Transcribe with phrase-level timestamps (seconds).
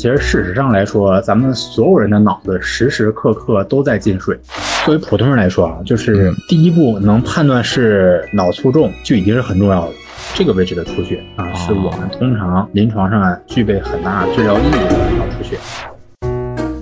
[0.00, 4.34] 其实事实上来说，咱们所有人的脑子时时刻刻都在进水。
[4.82, 9.92] 作为普通人来说啊，就是第一步能判断是脑卒中就已经是很重要的。
[10.32, 15.58] 这个位置的出血啊，是我们通常临床上具备很大治疗意义的脑出血。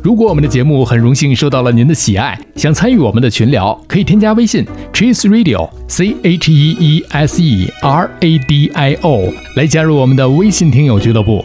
[0.00, 9.24] 如果我们的节目很荣幸受到了您的喜爱，想参与我们的群聊，可以添加微信 Cheese Radio C H E E S E R A D I O
[9.56, 11.44] 来加入我们的微信听友俱乐部。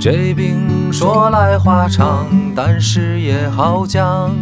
[0.00, 4.32] 这病说来话长，但是也好讲。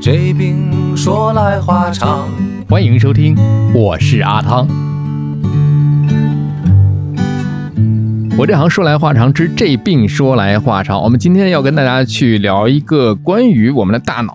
[0.00, 2.28] 这病说来话长。
[2.68, 3.36] 欢迎收听，
[3.74, 4.68] 我是阿汤。
[8.38, 11.02] 我这行说来话长，之这病说来话长。
[11.02, 14.32] 我们今天要跟大家去聊一个关于我们的大脑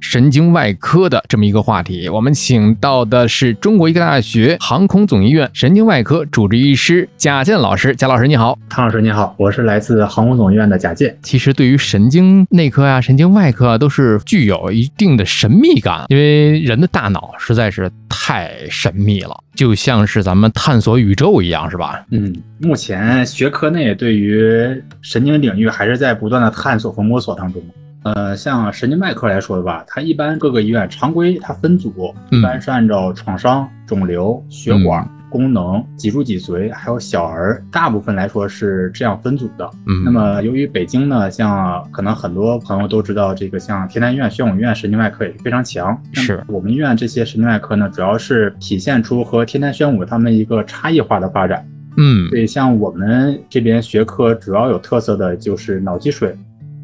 [0.00, 2.08] 神经外科的这么一个话题。
[2.08, 7.94] 我们请到的是中国医科大学航空总医院神经外科主治医师贾健老师。
[7.94, 11.16] 贾老师你好，汤老师你好，我是来自航空总医院的贾健。
[11.22, 19.36] 其实对于神经内科啊、神经外科啊，都是具有一定的神秘感，因为人的大脑实在是太神秘了。
[19.54, 22.04] 就像是咱们探索宇宙一样，是吧？
[22.10, 27.62] 嗯，目前学科内对于神经领域还是在不断的探索和摸索当中。
[28.02, 35.08] 呃，像神经外科来说的吧，它一般各个医院常规它分组，一般是按照创伤、肿瘤、血管。
[35.28, 39.68] 功能、脊柱脊髓还有小儿，大部分来说是这样分组的。
[39.86, 46.00] 嗯，那么由于北京呢，像可能很多朋友都知道，这个像天坛医院、宣武医院神经外科也是非常强。
[46.12, 51.66] 是我们医院这些神经外科呢，主要是体现出和天坛、宣武他们一个差异化的发展。
[51.96, 56.34] 嗯，所以像我们这边学科主要有特色的就是脑积水、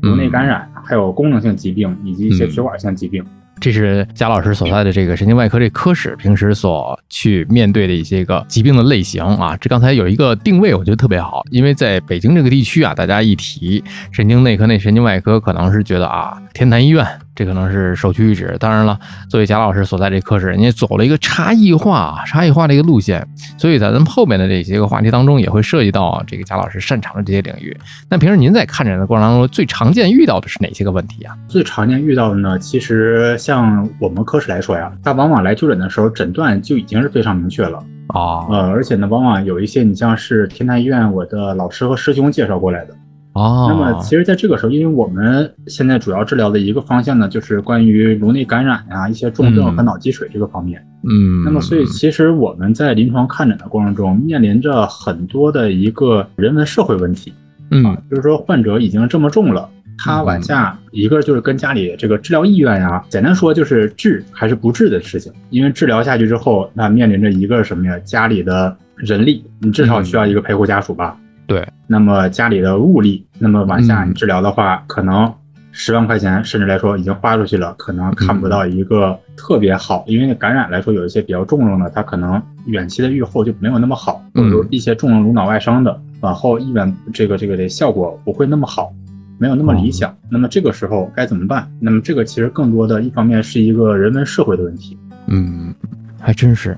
[0.03, 3.25] 颅内感染，还有功能性疾病以及一些血管性疾病。
[3.61, 9.57] 这是贾老师所在的这个神经外科这科室平时所去面对的一些个疾病的类型啊。
[9.59, 17.07] 这刚才有一个定位，我觉得特别好，因为在北京这个地区啊，大家一提神经内科、内神经外科，可能是觉得啊，天坛医院。
[17.35, 18.57] 这可能是首屈一指。
[18.61, 18.99] 当然了，
[19.29, 23.27] 作为贾老师所在这科室，人家走了一个差异化、差异化的一个路线，
[23.57, 27.77] 所以在咱们后面的这些个话题当中，也会涉及到这个贾老师擅长的这些领域。
[28.09, 31.35] 那平时您在看诊的过程当中，最常见遇到的是哪些个问题啊？
[31.49, 37.79] 最常见遇到的呢，其实像我们科室来说呀，他往往来就诊的时候，诊断就已经是非常明确了
[38.09, 38.47] 啊。
[38.51, 42.95] 呃，而且呢，往往有一些你像是天坛医院我的老师和师兄介绍过来的。
[43.35, 50.85] 哦，那么其实，在这个时候，因为我们现在主要治疗的一个方向呢，就是关于颅内感染呀、一些重症和脑积水这个方面。
[51.05, 57.33] 嗯，那么所以，其实我们在临床看诊的过程中，面临着很多的一个人文社会问题。
[57.71, 59.67] 嗯，就是说，患者已经这么重了，
[59.97, 65.33] 他往下一个就是跟家里这个治疗意愿呀，简单说就是治还是不治的事情。
[65.49, 67.99] 因为治疗下去之后，那面临着一个什么呀？
[68.01, 71.17] 家里的人力，你至少需要一个陪护家属吧。
[71.47, 75.33] 对，那么家里的物力，那么往下你治疗的话，可能
[75.71, 88.93] 十万块钱甚至来说已经花出去了，可能看不到一个特别好，因为感染来说有一些比较重症的，它可能远期的预后就没有那么好，或者说一些重症颅脑外伤的，往后医院这个这个的效果不会那么好，
[89.39, 90.15] 没有那么理想。
[90.31, 91.71] 那么这个时候该怎么办？
[91.81, 94.97] 那么这个其实更多的一方面是一个人文社会的问题。
[95.27, 95.75] 嗯，
[96.21, 96.77] 还真是。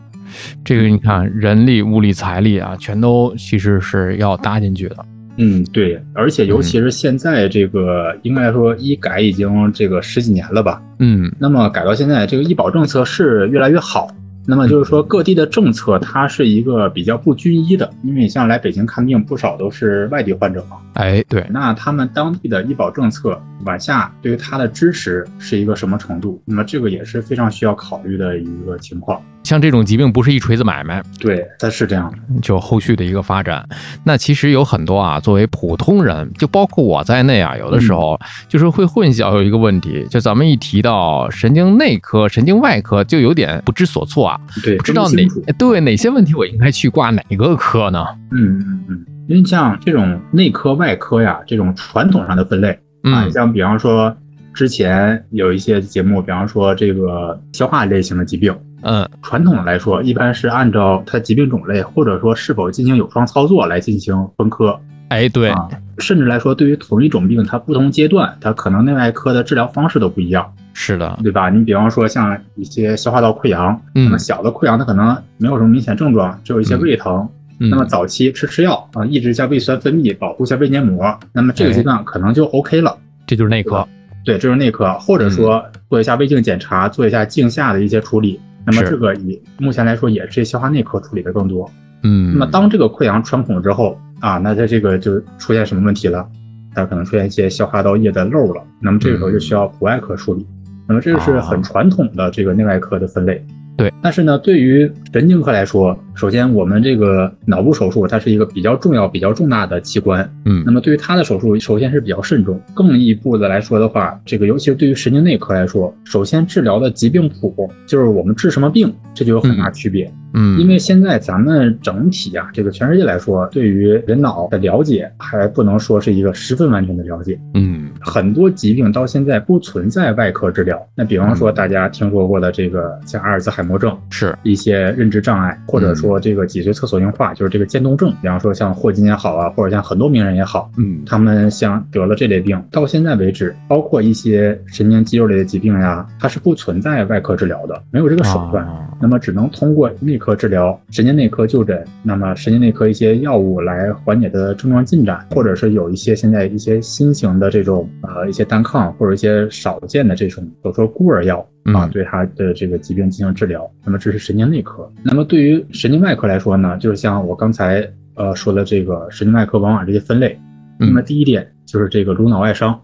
[0.65, 4.97] 这个你看，人力、物力、财力啊，全都其实是要搭进去的。
[5.37, 10.81] 嗯，对，而且尤其是现在这个，应该说医改已经这个十几年了吧？
[11.01, 14.09] 嗯，那么改到现在，这个医保政策是越来越好。
[14.47, 20.77] 那么就是说，各地的政策它是一个比较不均一的，因为你像来北京看病，不少都是外地患者嘛。
[20.93, 26.43] 哎，对，那他们当地的医保政策往下对于他的支持是一个什么程度？
[26.45, 29.19] 那么这个也是非常需要考虑的一个情况。
[29.45, 33.65] 像这种疾病不是一锤子买卖，对，它是这样的，就后续的一个发展。
[34.03, 38.19] 那其实有很多啊，作为普通人，就包括我在内啊，有的时候
[38.49, 45.27] 就是会混淆有一个问题，就咱们一提到神经内科、神经外科，就有点不知所措啊，对，不知道哪
[45.59, 48.03] 对哪些问题我应该去挂哪个科呢？
[48.33, 54.17] 嗯嗯嗯，因为像这种内科、外科呀，这种传统上的分类啊，像比方说
[54.55, 58.57] 之前有一些节目，比方说这个消化类型的疾病。
[58.85, 64.79] 嗯，传统的来说，一般是按照它疾病种类或者说是否进行有创操作来进行分科。
[65.09, 71.51] 哎，对，啊，甚至来说，对于同一种病，它不同阶段，它可能内外科的治疗方式都不一样，是的，对吧？
[71.51, 77.29] 你比方说像一些消化道溃疡，嗯那么小的溃疡它可能没有什么明显症状，只有一些胃疼。
[77.61, 82.99] 嗯那么早期吃吃药啊，抑制一下胃酸分泌，保护一下胃黏膜，那么这个阶段可能就 OK 了。
[83.29, 83.87] 这就是内科，
[84.25, 88.41] 对，这是内科，或者说做一下胃镜检查，做一下镜下的一些处理。
[88.67, 91.71] 那么这个以目前来说也是消化内科处理的更多。
[92.03, 96.27] 嗯，那么当这个溃疡穿孔之后啊，那它这个就出现什么问题了？
[96.75, 100.47] 它可能出现一些消化道液的漏了，那么这个时候就需要普外科处理。
[100.87, 103.45] 那么这个是很传统的这个内外科的分类。
[103.77, 112.61] 对，但是呢，对于神经科来说，首先我们这个脑部手术它是一个比较重要、比较重大的器官，嗯那么对于它的手术，首先是比较慎重。
[112.73, 120.11] 更一步的来说的话，这个尤其是对于神经内科来说，首先治疗的疾病谱就是我们治什么病，这就有很大区别。
[120.37, 127.39] 嗯，因为现在咱们整体啊，这个全世界来说，对于人脑的了解还不能说是一个十分完全的了解。
[127.55, 130.85] 嗯很多疾病到现在不存在外科治疗。
[130.97, 138.11] 那比方说大家听说过的这个像阿尔兹海默症，是，一些认知障碍，或者说这个脊髓侧索硬化，就是这个渐冻症。
[138.23, 148.65] 比方说像霍金也好啊，或者像很多名人也好，嗯他们像得了这类病，到现在为止，包括一些神经肌肉类的疾病呀，它是不存在外科治疗的，没有这个手段。
[148.65, 163.71] 啊那么只能通过内科治疗、神经内科就诊，那么神经内科一些药物来缓解的症状进展，或者是有一些现在一些新型的这种呃一些单抗或者一些少见的这种，比如说孤儿药啊嗯，对他的这个疾病进行治疗。
[163.85, 164.91] 那么这是神经内科。
[165.03, 170.39] 那么对于神经外科来说呢，就是像我刚才呃说的这个神经外科往往这些分类。
[170.79, 172.79] 那么嗯第一点就是这个颅脑外伤，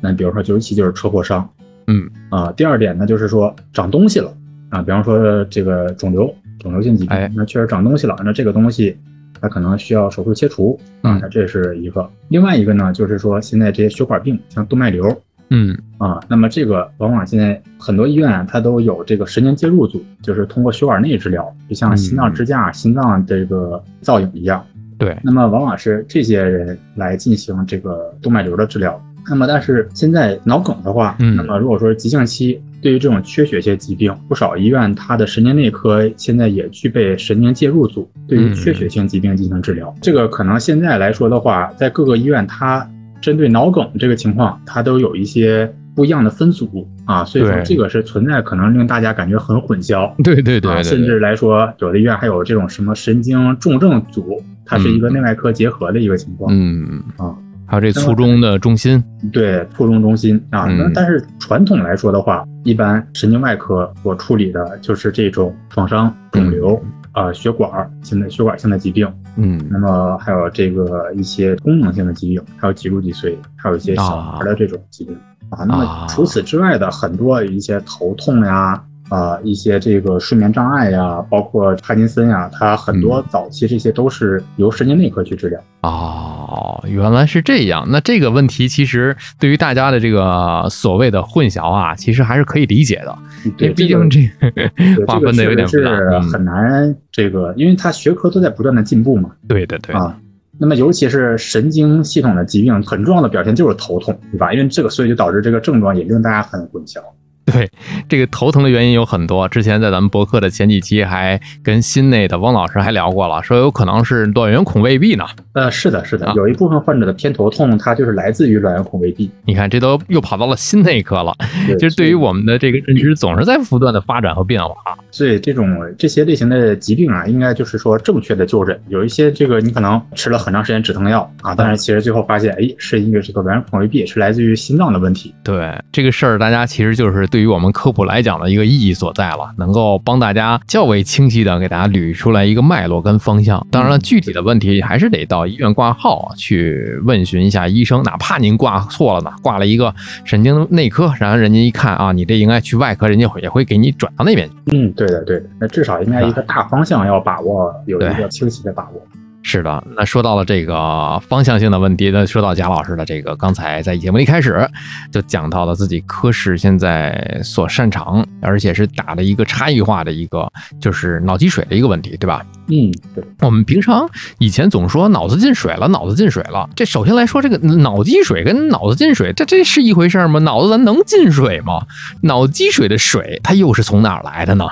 [0.00, 1.48] 那比如说尤其就是车祸伤，
[1.86, 4.36] 嗯啊，第二点呢，就是说长东西了
[4.70, 8.96] 啊，比方说这个肿瘤、肿瘤性疾病哎，那确实长东西了，那这个东西
[9.40, 12.10] 它可能需要手术切除啊嗯，那这是一个。
[12.26, 15.06] 另外一个呢，就是说现在这些血管病，像动脉瘤
[15.50, 24.64] 嗯啊，那么这个往往现在很多医院啊它都有这个神经介入组，就是通过血管内治疗，就像心脏支架、心脏这个造影一样。
[24.98, 29.00] 对，那么往往是这些人来进行这个动脉瘤的治疗。
[29.30, 39.94] 那么，但是现在脑梗的话，嗯那么如果说急性期，对于这种缺血性疾病，不少医院它的神经内科现在也具备神经介入组，对于缺血性疾病进行治疗。
[40.00, 42.88] 这个可能现在来说的话，在各个医院它
[43.20, 50.06] 针对脑梗这个情况，它都有一些不一样的分组啊，所以说这个是存在可能令大家感觉很混淆。
[50.06, 56.52] 啊，对对对对，甚至来说，有的医院还有这种什么神经重症组，它是一个内外科结合的一个情况。
[56.54, 57.34] 嗯啊，
[57.66, 60.66] 还有这卒中的中心，对，卒中中心啊。
[60.68, 66.80] 嗯那但是传统来说的话，一般神经外科所处理的就是这种创伤、肿瘤。
[67.18, 75.16] 啊，血管性的血管性的疾病，嗯那么还有这个一些功能性的疾病，还有脊柱脊髓，还有一些小孩的这种疾病
[75.50, 75.64] 啊。
[75.64, 85.60] 那么除此之外的很多一些头痛呀，啊，一些这个睡眠障碍呀，包括帕金森呀，它很多早期这些都是由神经内科去治疗。
[85.82, 87.86] 哦，原来是这样。
[87.90, 96.20] 那这个问题其实对于大家的这个所谓的混淆啊，其实还是可以理解的，因对，为毕竟这这个个 划分的有点复杂。
[96.20, 99.30] 很难，这个因为它学科都在不断的进步嘛。
[99.48, 100.18] 对对对，啊。
[100.60, 104.52] 那么，尤其是神经系统的疾病，很重要的表现就是头痛，对吧？
[104.52, 107.00] 因为这个，所以就导致这个症状也令大家很混淆。
[107.52, 107.70] 对，
[108.08, 109.48] 这个头疼的原因有很多。
[109.48, 115.24] 之前在咱们博客的前几期还跟心内的汪老师还聊过了，说有可能是卵圆孔未闭呢。
[115.54, 119.30] 呃，是的，是的啊，有一部分患者的偏头痛，它就是来自于卵圆孔未闭。
[119.44, 121.34] 你看，这都又跑到了心内科了。
[121.66, 124.74] 对就是对于我们的这个认知，总是在不断的发展和变化。
[125.10, 125.66] 所以这种
[125.98, 128.78] 这些类型的疾病啊，应该就是说正确的就诊。
[128.88, 135.34] 有一些这个你可能吃了很长时间止疼药啊，但是其实最后发现，哎，是因为这个卵圆孔未闭是来自于心脏的问题。
[135.42, 143.64] 对这个事儿，大家其实就是对于我们科普来讲的一个意义所在了，能够帮大家较为清晰的给大家捋出来一个脉络跟方向。
[143.70, 154.54] 当然了，具体的问题还是得到医院挂号去问询一下医生，哪怕您挂错了呢，挂了一个神经内科，然后人家一看啊，你这应该去外科，人家也会给你转到那边去。
[154.72, 155.46] 嗯，对的，对的。
[155.60, 159.02] 那至少应该一个大方向要把握，有一个清晰的把握。
[159.42, 164.68] 是的，那说到了这个方向性的问题，那说到贾老师的这个，刚才在节目一开始
[165.10, 170.46] 就讲到了自己科室现在所擅长，而且是打的一个差异化的一个，
[170.80, 172.44] 就是脑积水的一个问题，对吧？
[172.66, 173.24] 嗯，对。
[173.40, 174.06] 我们平常
[174.38, 176.68] 以前总说脑子进水了，脑子进水了。
[176.76, 180.40] 这首先来说，这个脑积水跟脑子进水，这这是一回事吗？
[180.40, 181.80] 脑子咱能进水吗？
[182.22, 184.66] 脑积水的水，它又是从哪儿来的呢？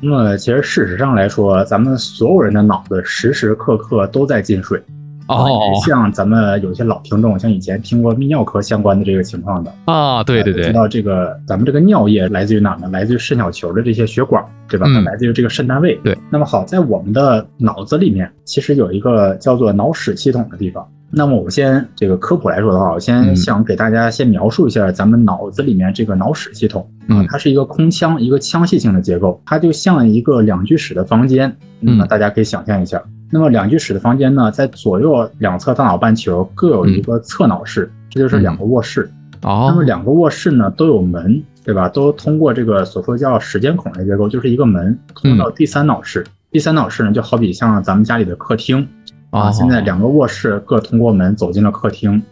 [0.00, 4.82] 那么其实事实上来说，咱们所有人的脑子时时刻刻都在进水。
[5.28, 12.88] 哦像咱们有些老听众，像以前听过泌尿科相关的这个情况的，啊，对对对，知道这个咱们这个尿液来自于哪呢？
[12.88, 14.88] 来自于肾小球的这些血管，对吧？
[15.04, 15.94] 来自于这个肾单位。
[16.02, 16.18] 对。
[16.32, 20.84] 那么好，在我们的脑子里面，其实有一个叫做脑室系统的地方。
[21.12, 23.36] 那么我先这个科普来说的话，我先嗯。
[23.36, 26.88] 想给大家先描述一下咱们脑子里面这个脑室系统。
[27.08, 31.54] 啊嗯，它是一个空腔，一个腔隙性的结构，它就像一个两居室的房间。
[31.80, 39.10] 那么嗯大家可以想象一下，那么两居室的房间呢，在左右两侧大脑半球各有一个侧脑室，这就是两个卧室。
[39.42, 39.66] 哦。
[39.68, 41.88] 那么哦，两个卧室呢都有门，对吧？
[41.88, 46.24] 都通过这个所说叫时间孔的结构，就是一个门通到第三脑室。
[46.52, 48.86] 第三脑室呢，就好比像咱们家里的客厅
[49.30, 52.22] 啊，哦现在两个卧室各通过门走进了客厅。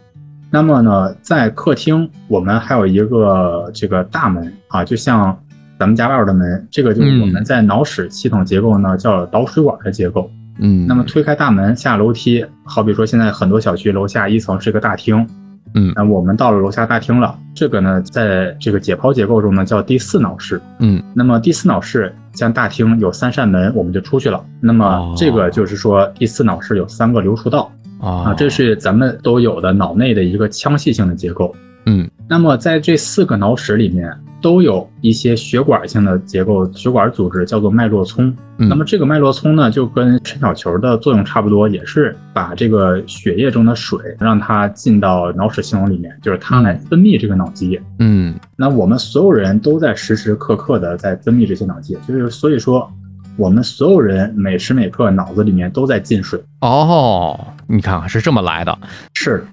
[0.50, 5.38] 那么呢，在客厅我们还有一个这个大门啊，就像
[5.78, 10.31] 咱们家外边的门，这个就是我们在脑室系统结构呢叫导水管的结构。
[10.59, 15.25] 嗯，那么推开大门下楼梯，好比说现在很多小区楼下一层是个大厅，
[15.75, 20.60] 嗯那我们到了楼下大厅了，这个呢，在这个解剖结构中呢叫第四脑室。
[20.78, 24.44] 嗯，那么第四脑室像大厅有三扇门，我们就出去了。
[24.60, 27.70] 那么哦这个就是说第四脑室有三个流出道
[28.00, 31.54] 啊啊，这是咱们都有的脑内的一个腔隙性的结构。
[31.88, 38.28] 嗯那么在这四个脑室里面，都有一些血管性的结构，血管组织叫做脉络丛。
[38.59, 47.80] 嗯那么这个脉络丛呢，就跟肾小球的作用差不多，也是把这个血液中的水让它进到脑室系统里面，就是它来分泌这个脑积液。
[48.00, 52.92] 嗯那我们所有人都在时时刻刻的在分泌这些脑积液，就是所以说，
[53.38, 56.38] 我们所有人每时每刻脑子里面都在进水。
[56.61, 58.76] 哦，你看看是这么来的，
[59.14, 59.45] 是，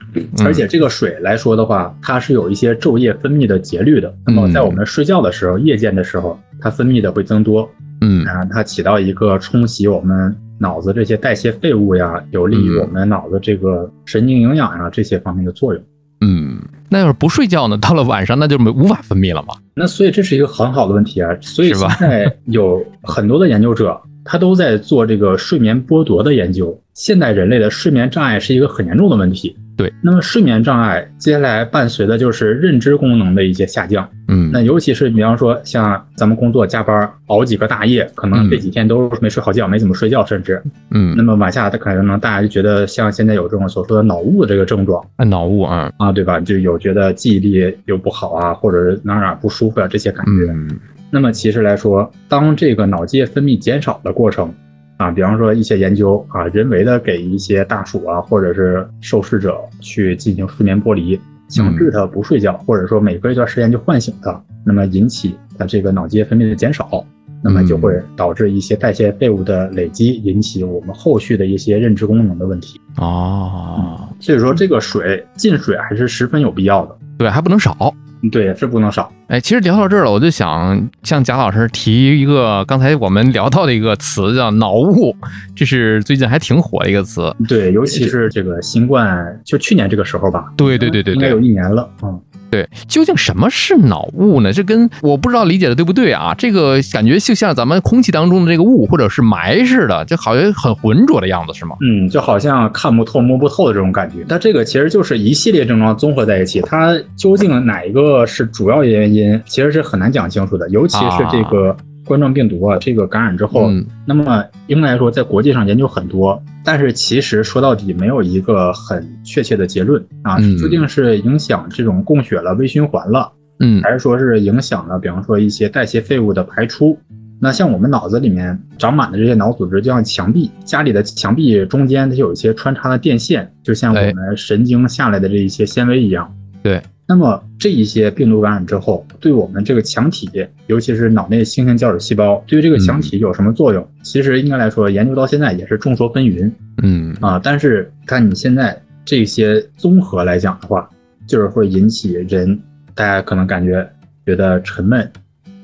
[0.44, 4.12] 而且这个水来说的话，它是有一些昼夜分泌的节律的。
[4.26, 7.70] 那么在我们睡觉的时候，夜间的时候，它分泌的会增多，
[8.02, 15.84] 嗯啊，它起到一个冲洗我们脑子这些代谢废物呀，有利于我们脑子这个神经营养呀这些方面的作用。
[16.22, 17.78] 嗯，那要是不睡觉呢？
[17.78, 19.56] 到了晚上那就没无法分泌了嘛？
[19.74, 21.30] 那所以这是一个很好的问题啊。
[21.42, 26.80] 所以现在有很多的研究者，他都在做这个睡眠剥夺的研究。
[26.94, 29.56] 现代人类的睡眠障碍是一个很严重的问题。
[29.78, 34.08] 对，那么睡眠障碍接下来伴随的就是认知功能的一些下降。
[34.28, 46.40] 嗯那尤其是比方说像咱们工作加班熬几个大夜，可能这几天都没睡好觉，没怎么睡觉，甚至嗯那嗯，么往下，他可能大家就觉得像现在有这种所说的脑雾的这个症状啊脑雾啊，啊，对吧？
[46.40, 50.52] 就有觉得记忆力又不好啊，或者是哪哪不舒服啊这些感觉。
[50.52, 50.70] 嗯
[51.12, 54.52] 那么其实来说，当这个脑积液分泌减少的过程
[54.98, 67.06] 啊，比方说一些研究啊，人为的给一些大鼠啊或者是受试者去进行睡眠剥离，强制它不睡觉，或者说每隔一段时间就唤醒它，那么引起它这个脑积液分泌的减少。
[67.48, 72.82] 那么就会导致一些代谢废物的累积，引起我们后续的一些认知功能的问题。
[72.98, 76.98] 哦，所以说，这个水进水还是十分有必要的。
[77.20, 77.94] 对，还不能少。
[78.30, 79.12] 对，是不能少。
[79.28, 85.16] 哎，其实聊到这儿了，我就想向贾老师提一个刚才我们聊到的一个词，叫脑雾，
[85.56, 87.36] 这是最近还挺火的一个词。
[87.48, 90.54] 对，尤其是这个新冠，就去年这个时候吧。
[90.56, 91.90] 对对对对应该有一年了。
[92.04, 92.22] 嗯，
[92.56, 94.54] 对，究竟什么是脑雾呢？
[94.54, 96.34] 这跟我不知道理解的对不对啊？
[96.38, 101.76] 这个感觉就像咱们空气当中的这个雾或者是霾似的，就好像很浑浊的样子，是吗？
[101.82, 104.26] 嗯，就好像看不透、摸不透的这种感觉。
[104.30, 110.70] 那这个其实就是一系列症状综合在一起，它究竟哪一个是主要原因，其实是很难讲清楚的。
[110.70, 126.98] 尤其是这个冠状病毒啊，这个感染之后，嗯那么应该来说，在国际上研究很多，但是其实说到底没有一个很确切的结论啊，嗯究竟是影响这种供血了、微循环了，嗯还是说是影响了，比方说一些代谢废物的排出。
[127.42, 136.34] 那像我们脑子里面长满的这些脑组织，就像墙壁，家里的墙壁中间它有一些穿插的电线，就像我们神经下来的这一些纤维一样。
[136.64, 136.82] 对。
[137.08, 140.30] 那么这一些病毒感染之后，对我们这个墙体，
[140.66, 143.88] 尤其是脑内新型胶质细胞，对于这个墙体有什么作用？
[144.02, 147.40] 其实应该来说，研究到现在也是众说纷纭嗯啊。
[147.44, 150.90] 但是看你现在这些综合来讲的话，
[151.28, 152.60] 就是会引起人，
[152.96, 153.88] 大家可能感觉
[154.26, 155.08] 觉得沉闷，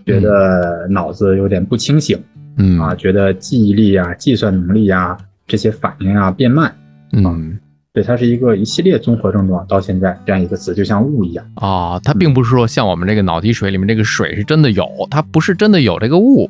[0.05, 2.21] 觉得脑子有点不清醒
[2.57, 5.17] 嗯啊，觉得记忆力啊、计算能力啊
[5.48, 6.71] 这些反应啊变慢。
[7.13, 7.57] 嗯
[7.93, 11.45] 对，它是一个一系列综合症状，到现在这样一个词，就像雾一样。
[11.55, 16.50] 啊，它并不是说像我们这个脑积水里面这个水是真的有，它不是真的有这个雾，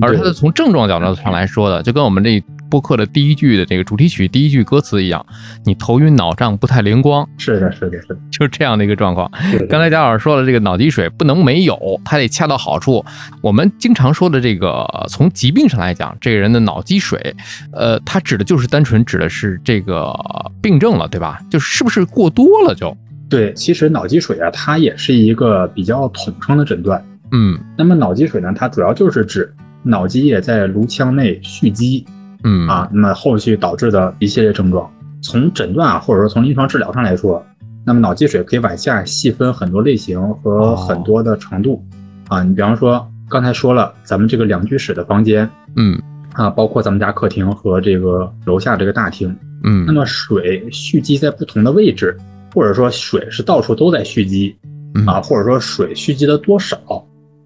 [0.00, 5.26] 而它是从症状角度上来说的，就跟我们这播客的第一句的这个主题曲第一句歌词一样，
[5.64, 9.30] 你头晕脑胀不太灵光，是的，是的，是的，就是这样的一个状况。
[9.68, 13.04] 刚才贾老师说了，这个脑积水不能没有，它得恰到好处。
[13.42, 17.34] 我们经常说的这个，从疾病上来讲，这个人的脑积水，
[17.72, 20.14] 呃，它指的就是单纯指的是这个
[20.62, 21.40] 病症了，对吧？
[21.50, 22.96] 就是是不是过多了就，
[23.28, 27.04] 对，其实脑积水啊，它也是一个比较统称的诊断。
[27.32, 32.04] 嗯那么脑积水呢，它主要就是指脑积液在颅腔内蓄积
[32.44, 34.90] 嗯啊，那么后续导致的一系列症状。
[35.22, 37.44] 从诊断啊，或者说从临床治疗上来说，
[37.84, 41.84] 那么脑积水可以往下细分很多类型和很多的程度、
[42.28, 42.42] 啊。
[42.42, 46.00] 你比方说刚才说了，咱们这个两居室的房间嗯
[46.32, 52.16] 啊，包括咱们家客厅和这个楼下这个大厅，嗯那么水蓄积在不同的位置，
[52.54, 54.56] 或者说水是到处都在蓄积
[54.94, 56.78] 嗯啊，或者说水蓄积的多少，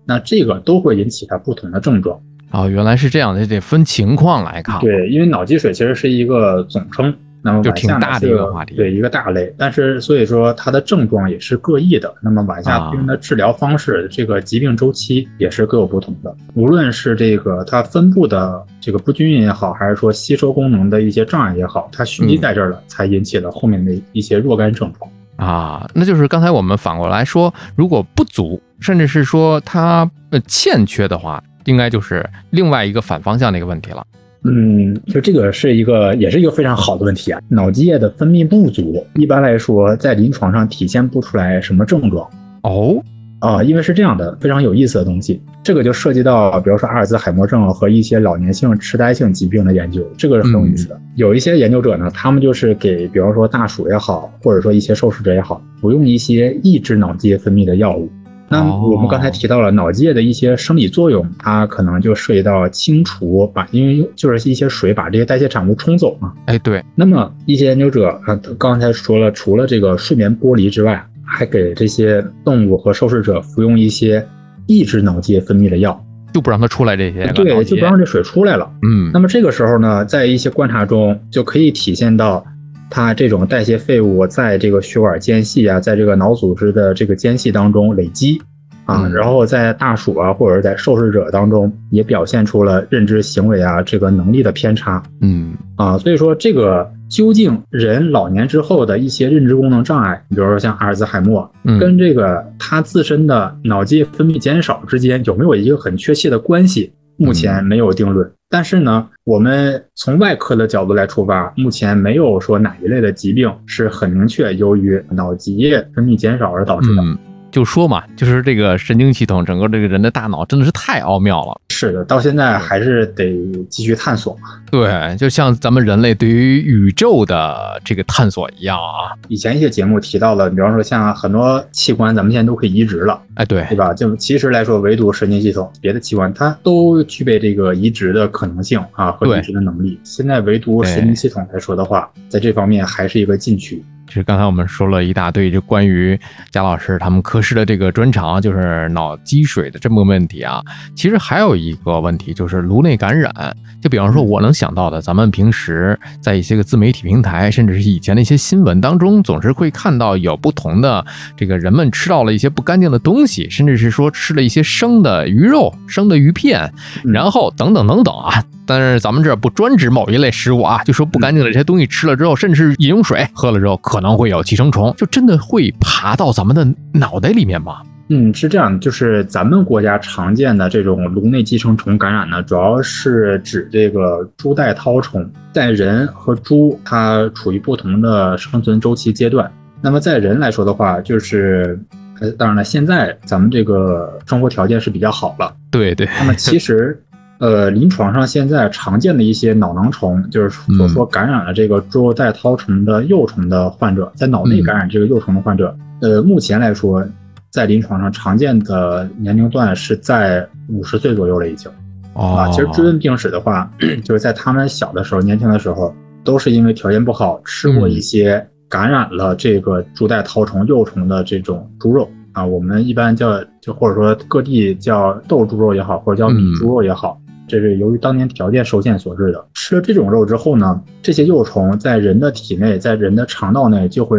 [0.05, 2.21] 那这个都会引起它不同的症状。
[2.55, 9.53] 哦，原来是这样的，得分情况来看。，对，因为脑积水其实是一个总称，那么就挺大的一个话题对一个大类。
[9.59, 16.33] 但是所以说它的症状也是各异的，那么往下啊对应的治疗方式，这个疾病周期也是各有不同的。
[16.55, 25.11] 无论是这个它分布的这个不均匀也好，还是说吸收功能的一些障碍也好，它蓄积嗯在这儿了，才引起了后面的一些若干症状。
[25.37, 34.05] 啊，那就是刚才我们反过来说，如果不足，甚至是说它呃欠缺的话，应该就是另外一个反方向的一个问题了。
[34.47, 37.41] 嗯，就这个是一个，也是一个非常好的问题啊。
[37.49, 42.29] 脑积液的分泌不足，一般来说在临床上体现不出来什么症状。
[42.63, 43.03] 哦，
[43.39, 45.41] 啊，因为是这样的，非常有意思的东西。
[45.63, 51.01] 这个就涉及到，比如说阿尔兹海默症和一些老年性痴呆性疾病的研究，这个是很有意思的。
[51.17, 58.11] 有一些研究者呢，他们就是给，比方说大鼠也好，或者说一些受试者也好，服用一些抑制脑积液分泌的药物。
[58.55, 58.91] 那哦。
[58.93, 66.33] 我们刚才提到了脑积液的一些生理作用，它可能就涉及到清除，把因为就是一些水把这些代谢产物冲走嘛。
[66.47, 74.25] 哎，对，那么一些研究者啊，刚才说了，除了这个睡眠剥离之外，还给这些动物和受试者服用一些
[74.67, 78.71] 抑制脑积液分泌的药，就不让它出来这些对，就不让这水出来了。
[78.83, 79.11] 嗯。
[79.13, 82.45] 那么这个时候呢，在一些观察中就可以体现到，
[82.91, 88.41] 它这种代谢废物在这个血管间隙啊，在这个脑组织的这个间隙当中累积。
[88.87, 95.03] 啊，嗯然后在大鼠啊，或者是在受试者当中，也表现出了认知行为啊这个能力的偏差。
[95.23, 106.93] 嗯啊，所以说这个究竟人老年之后的一些认知功能障碍，比如说像阿尔兹海默，嗯，跟这个他自身的脑积分泌减少之间有没有一个很确切的关系？
[107.17, 108.31] 目前没有定论。
[108.49, 117.03] 但是呢，我们从外科的角度来出发，目前没有说哪一类的疾病是很明确由于脑脊液分泌减少而导致的。
[117.03, 117.19] 嗯，
[117.55, 121.61] 就说嘛，就是这个神经系统，整个这个人的大脑真的是太奥妙了。
[121.69, 123.33] 是的，到现在还是得
[123.71, 124.59] 继续探索嘛。
[124.73, 129.15] 对，就像咱们人类对于宇宙的这个探索一样啊。
[129.29, 133.23] 以前一些节目提到了，比方说像很多器官，咱们现在都可以移植了。
[133.35, 133.95] 哎，对对，吧？
[133.95, 139.97] 就其实来说，唯独神经系统，别的器官它都具备这个移植的可能性啊和移植的能力。
[140.03, 143.81] 现在唯独神经系统来说的话，在这方面还是一个禁区。
[144.15, 146.17] 其实刚才我们说了一大堆，就关于
[146.53, 150.63] 贾老师他们科室的这个专长，就是脑积水的这么个问题啊。
[150.95, 153.35] 其实还有一个问题，就是颅内感染。
[153.83, 161.05] 就比方说，我能想到的，咱们平时在一些个自媒体平台，甚至是以前的一些新闻当中，总是会看到有不同的
[161.37, 166.73] 这个人们吃到了一些不干净的东西，甚至是说吃了一些生的鱼肉、生的鱼片，
[167.05, 168.45] 嗯然后等等等等啊。
[168.67, 176.67] 但是咱们这儿不专指某一类食物啊，就说不干净的这些东西吃了之后，甚至是饮用水喝了之后，可能会有寄生虫，就真的会爬到咱们的
[176.99, 177.83] 脑袋里面吗？
[178.09, 189.51] 嗯，是这样，就是咱们国家常见的这种颅内寄生虫感染呢，主要是指这个猪带绦虫，在人和猪它处于不同的生存周期阶段。
[189.81, 191.79] 那么在人来说的话，就是，
[192.21, 195.55] 呃，当然了，现在咱们这个生活条件是比较好了。
[195.71, 197.03] 对对，那么其实，
[197.39, 207.05] 呃，临床上现在常见的一些脑囊虫，就是所说感染了这个猪肉带绦虫的幼虫的患者，在脑内感染这个幼虫的患者，呃，目前来说，
[207.51, 211.71] 在临床上常见的年龄段是在五十岁左右了已经。
[212.15, 212.49] 哦啊。
[212.51, 213.71] 其实追问病史的话，
[214.05, 222.09] 就是在他们小的时候、年轻的时候，都是因为条件不好，吃过一些感染了这个猪带绦虫幼虫的这种猪肉。
[222.33, 229.45] 啊，我们一般叫就或者说各地叫豆猪肉也好，或者叫米猪肉也好，这是由于当年条件受限所致的。
[229.55, 234.19] 吃了这种肉之后呢，这些幼虫在人的体内，在人的肠道内就会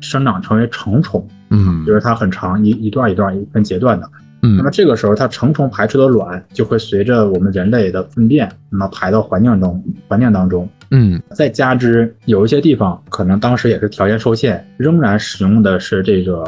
[0.00, 4.08] 生长成为成虫，嗯就是它很长一一段一段一分截断的。
[4.42, 10.68] 嗯那么这个时候，它成虫排出的卵就会随着我们人类的粪便，那么排到环境中，环境当中。
[10.90, 16.44] 嗯再加之有一些地方可能当时也是条件受限，仍然使用的是这个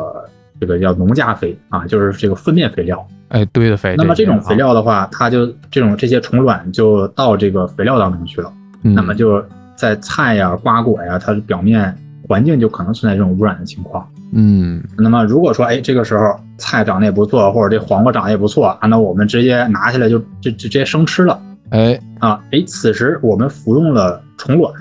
[0.60, 3.06] 这个叫农家肥啊，就是这个粪便肥料。
[3.28, 3.94] 哎，堆的肥。
[3.96, 8.52] 那么这种肥料，的话，它就这种这些虫卵就到这个肥料当中去了。
[8.82, 11.92] 嗯那么就在菜呀、瓜果呀，它的表面
[12.28, 14.06] 环境就可能存在这种污染的情况。
[14.32, 22.40] 嗯那么如果说，哎，这个时候菜长得也不错，或者这黄瓜长得也不错啊，那我们直接拿下来就就就直接生吃了哎啊。
[22.52, 24.72] 哎，此时我们服用了虫卵，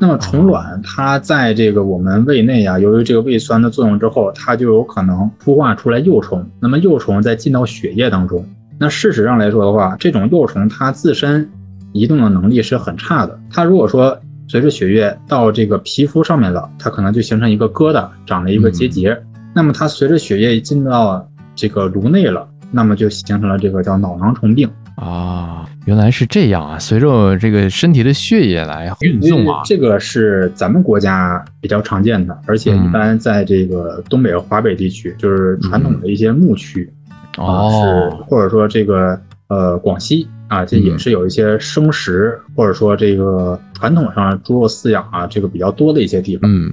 [0.00, 6.44] 那么虫卵它在这个我们胃内啊，由于这个胃酸的作用之后，它就有可能孵化出来幼虫。
[6.58, 8.44] 那么幼虫再进到血液当中，
[8.78, 11.48] 那事实上来说的话，这种幼虫它自身
[11.92, 13.38] 移动的能力是很差的。
[13.48, 19.16] 它如果说随着血液到这个皮肤上面了，它可能就形成一个疙瘩，长了一个结节。
[19.54, 21.24] 那么它随着血液进到
[21.54, 24.68] 这个颅内了，那么就形成了这个叫脑囊虫病。
[24.96, 26.78] 啊，原来是这样啊！
[26.78, 36.92] 随着这个身体的血液来运送啊，这个是咱们国家比较常见的，而且一般在这个东北和华北地区，就是传统的一些牧区、
[37.36, 46.50] 啊，是哦，或者说这个呃广西啊，这也是有一些生食，或者说这个传统上猪肉饲养啊，这个比较多的一些地方。
[46.50, 46.72] 嗯。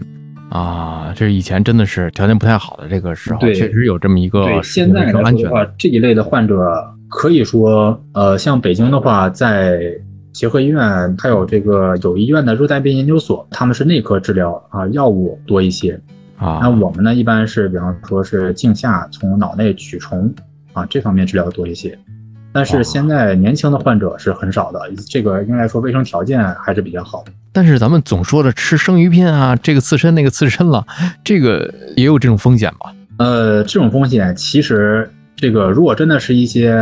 [0.50, 3.54] 啊，这是以前真的是条件不太好的这个时候，对。
[3.54, 6.58] 确实有这么一个对，现在来说的话，这一类的患者
[7.10, 9.80] 可以说，呃，像北京的话，在
[10.32, 16.00] 协和医院，它有这个有医院的热带病研究所，他们是内科治疗啊，药物多一些。
[16.38, 16.60] 啊。
[16.62, 20.34] 那我们呢，一般是比方说是镜下从脑内取虫
[20.74, 21.98] 啊，这方面治疗多一些。
[22.52, 27.26] 但哦是现在年轻的患者是很少的，这个应该说卫生条件还是比较好。
[27.52, 30.86] 但是咱们总说的吃生鱼片啊，这个刺身那个刺身了，
[31.24, 32.94] 这个也有这种风险吧？
[33.18, 35.10] 呃，这种风险其实
[35.40, 36.76] 这个如果真的是一些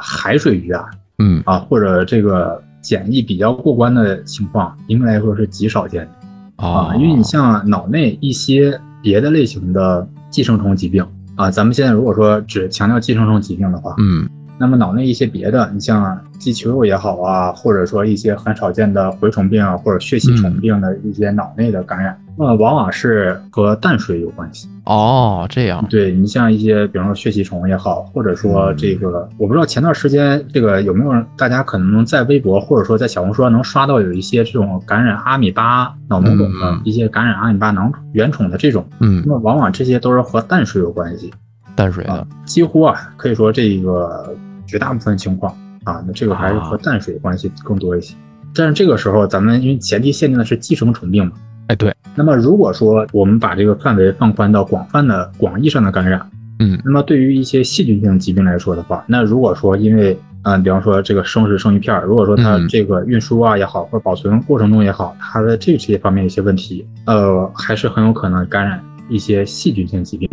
[0.00, 0.84] 海水鱼啊，
[1.18, 6.96] 嗯啊，或者这个检疫比较过关的情况，应该来说是极少见的啊啊。
[6.96, 14.28] 因为你像脑内一些别的类型的寄生虫疾病啊，咱们现在如果说只强调寄生虫疾病的话，嗯
[14.60, 24.68] 那么脑内一些别的，你像肌球肉也好啊，或者说一些很少见的蛔虫病啊，或者血吸虫病的一些脑内的感染，那么往往是和淡水有关系。
[24.84, 25.82] 哦，这样。
[25.88, 39.22] 对你像一些，比方说血吸虫也好，或者说这个，我不知道前段时间这个有没有人大家可能在微博或者说在小红书上能刷到有一些这种感染阿米巴脑脓肿的嗯一些感染阿米巴囊原虫的这种，嗯。
[39.24, 41.30] 那么往往这些都是和淡水有关系
[41.64, 44.34] 啊淡水的，几乎啊可以说这个
[44.70, 45.52] 绝大部分情况
[45.82, 48.14] 啊，那这个还是和淡水关系更多一些。
[48.54, 51.32] 但是这个时候咱们因为前提限定的是寄生虫病嘛，
[51.66, 56.24] 哎对，那么如果说我们把这个范围放宽到广泛的广义上的感染，
[56.60, 70.28] 嗯那么对于一些细菌性疾病来说的话，那如果说因为嗯、比方说这个生食生鱼片儿，如果说它嗯这个运输啊也好，或者保存过程中也好，它的这些方面一些问题，呃，还是很有可能感染一些细菌性疾病。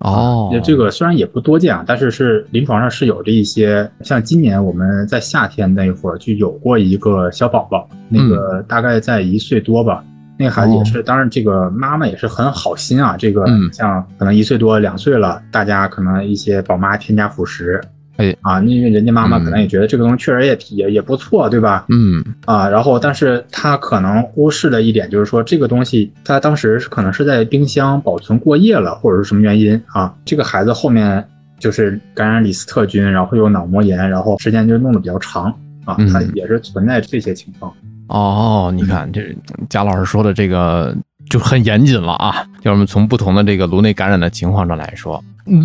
[0.00, 10.02] 哦，这个虽然也不多见啊，但是是临床上是有这一些，像今年我们在夏天那会儿就有过一个小宝宝，那个大概在一岁多吧，
[10.38, 13.70] 那个孩子也是，当然这个妈妈也是很好心啊，这个嗯。
[13.72, 17.80] 像可能一岁多两岁了，大家可能一些宝妈添加辅食。
[18.20, 21.86] 哎啊，因为人家妈妈嗯可能也觉得这个东西确实也也也不错，对吧？
[21.88, 30.14] 嗯啊，然后但是他可能忽视了一点，就是说这个东西他当时是可能是在冰箱保存过夜了，或者是什么原因啊？
[30.24, 31.26] 这个孩子后面
[31.58, 35.44] 就是感染李斯特菌，然后有脑膜炎，然后时间就弄得比较长
[35.84, 37.72] 啊嗯，他也是存在这些情况。
[38.08, 39.22] 哦，你看这
[39.68, 40.96] 贾老师说的这个
[41.28, 45.22] 就很严谨了啊，就是我们从不同的这个颅内感染的情况上来说，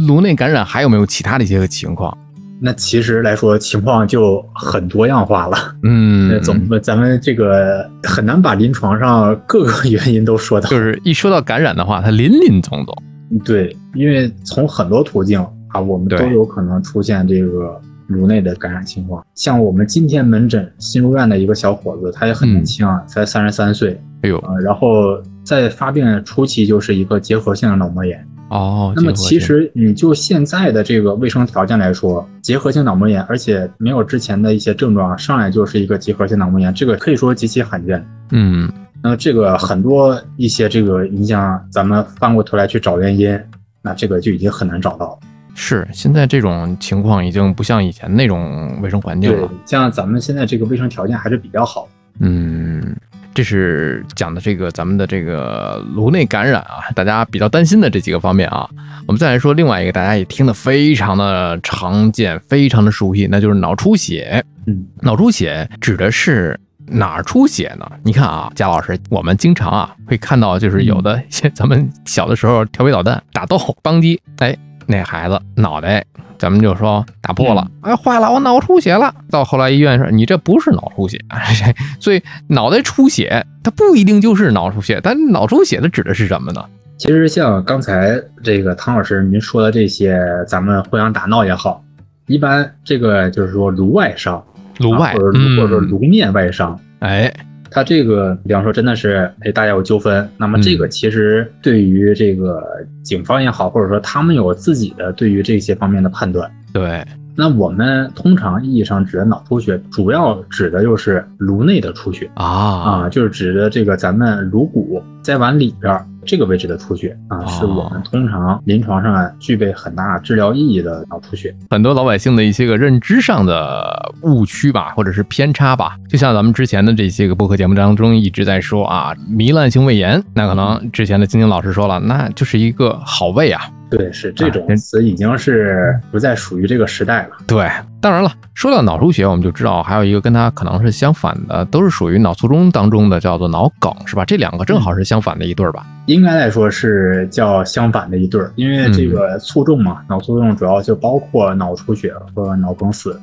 [0.08, 2.15] 颅内感染还有没有其他的一些个情况？
[2.62, 10.70] 那其实来说情况就很多样化了，嗯 那，总咱们这个很难把临床上各个原因都说到。
[10.70, 12.96] 就是一说到感染的话，它林林总总。
[13.44, 15.39] 对，因为从很多途径
[15.70, 19.26] 啊，我们都有可能出现这个颅内的感染情况。
[19.36, 28.26] 像我们今天门诊新入院的一个小伙子，他也很年轻啊，才三十三岁哎呦，啊、然后在发病初期就是一个结核性的脑膜炎。
[28.49, 38.05] 哦，那么其实你就现在的这个卫生条件来说，结核性脑膜炎，而且没有之前的一些症状，上来就是一个结核性脑膜炎，这个可以说极其罕见。
[38.31, 43.39] 嗯那这个很多一些这个，你像咱们翻过头来去找原因，
[43.81, 45.19] 那这个就已经很难找到了。
[45.53, 51.88] 是现在这种情况已经不像以前那种卫生环境对了。，像咱们现在这个卫生条件还是比较好。
[52.19, 52.95] 嗯，
[53.36, 58.67] 这是讲的这个咱们的这个颅内感染啊，大家比较担心的这几个方面啊。
[59.06, 64.43] 我们再来说另外一个，大家也听得非常的常见，非常的熟悉，那就是脑出血。
[64.65, 67.86] 嗯，脑出血指的是哪儿出血呢？
[68.04, 71.21] 你看啊，贾老师，我们经常啊会看到，就是有的
[71.54, 76.04] 咱们小的时候调皮捣蛋打斗，邦击，哎，那孩子脑袋。
[76.38, 79.13] 咱们就说打破了，哎，坏了，我脑出血了。
[79.30, 81.19] 到后来医院说你这不是脑出血，
[82.00, 86.63] 所以脑袋出血它不一定就是脑出血，但脑出血它指的是什么呢？
[86.98, 91.84] 其实像刚才这个唐老师您说的这些，咱们互相打闹也好，
[92.28, 94.43] 一般这个就是说颅外伤，
[94.80, 97.34] 颅外或者或者颅面外伤，哎。
[97.75, 102.63] 他这个，比方说，真的是哎，大家有纠纷，那么这个其实对于这个
[103.03, 106.49] 警方也好，或者说他们有自己的对于这些方面的判断。
[106.71, 107.03] 对，
[107.36, 116.06] 那我们通常意义上指的脑出血，主要指的就是颅内的出血啊啊，就是指的这个咱们颅骨再往里边。
[116.28, 121.56] 这个位置的出血啊，是我们通常临床上具备很大治疗意义的脑出血。
[121.69, 133.62] 很多老百姓的一些个认知上的误区吧，或者是偏差吧，就像咱们之前的这些个播客节目当中一直在说啊，糜烂性胃炎，那可能之前的晶晶老师说了，那就是一个好胃啊。
[133.89, 137.38] 对，是这种词已经是不再属于这个时代了。
[137.45, 137.69] 对，
[138.02, 144.26] 当然了，说到脑出血，我们就知道还有一个跟它可能是相反的，都是属于脑卒中当中的，叫做脑梗，是吧？
[144.26, 145.86] 这两个正好是相反的一对儿吧？
[146.08, 153.19] 应该来说是叫相反的一对儿，因为这个卒中嘛，脑卒中主要就包括脑出血和脑梗死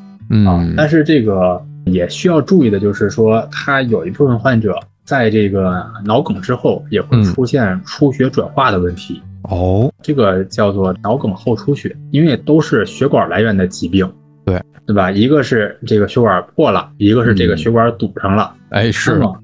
[0.47, 0.65] 啊。
[0.77, 9.21] 但是这个也需要注意的就是说，它有一部分患者在这个脑梗之后也会出现出血转化的问题。
[9.45, 14.09] 哦，这个叫做脑梗后出血，因为都是血管来源的疾病，
[14.45, 15.11] 对对吧？
[15.11, 18.55] 一个是这个血管破了，一个是这个血管堵上了。
[18.71, 19.35] 哎，是吗？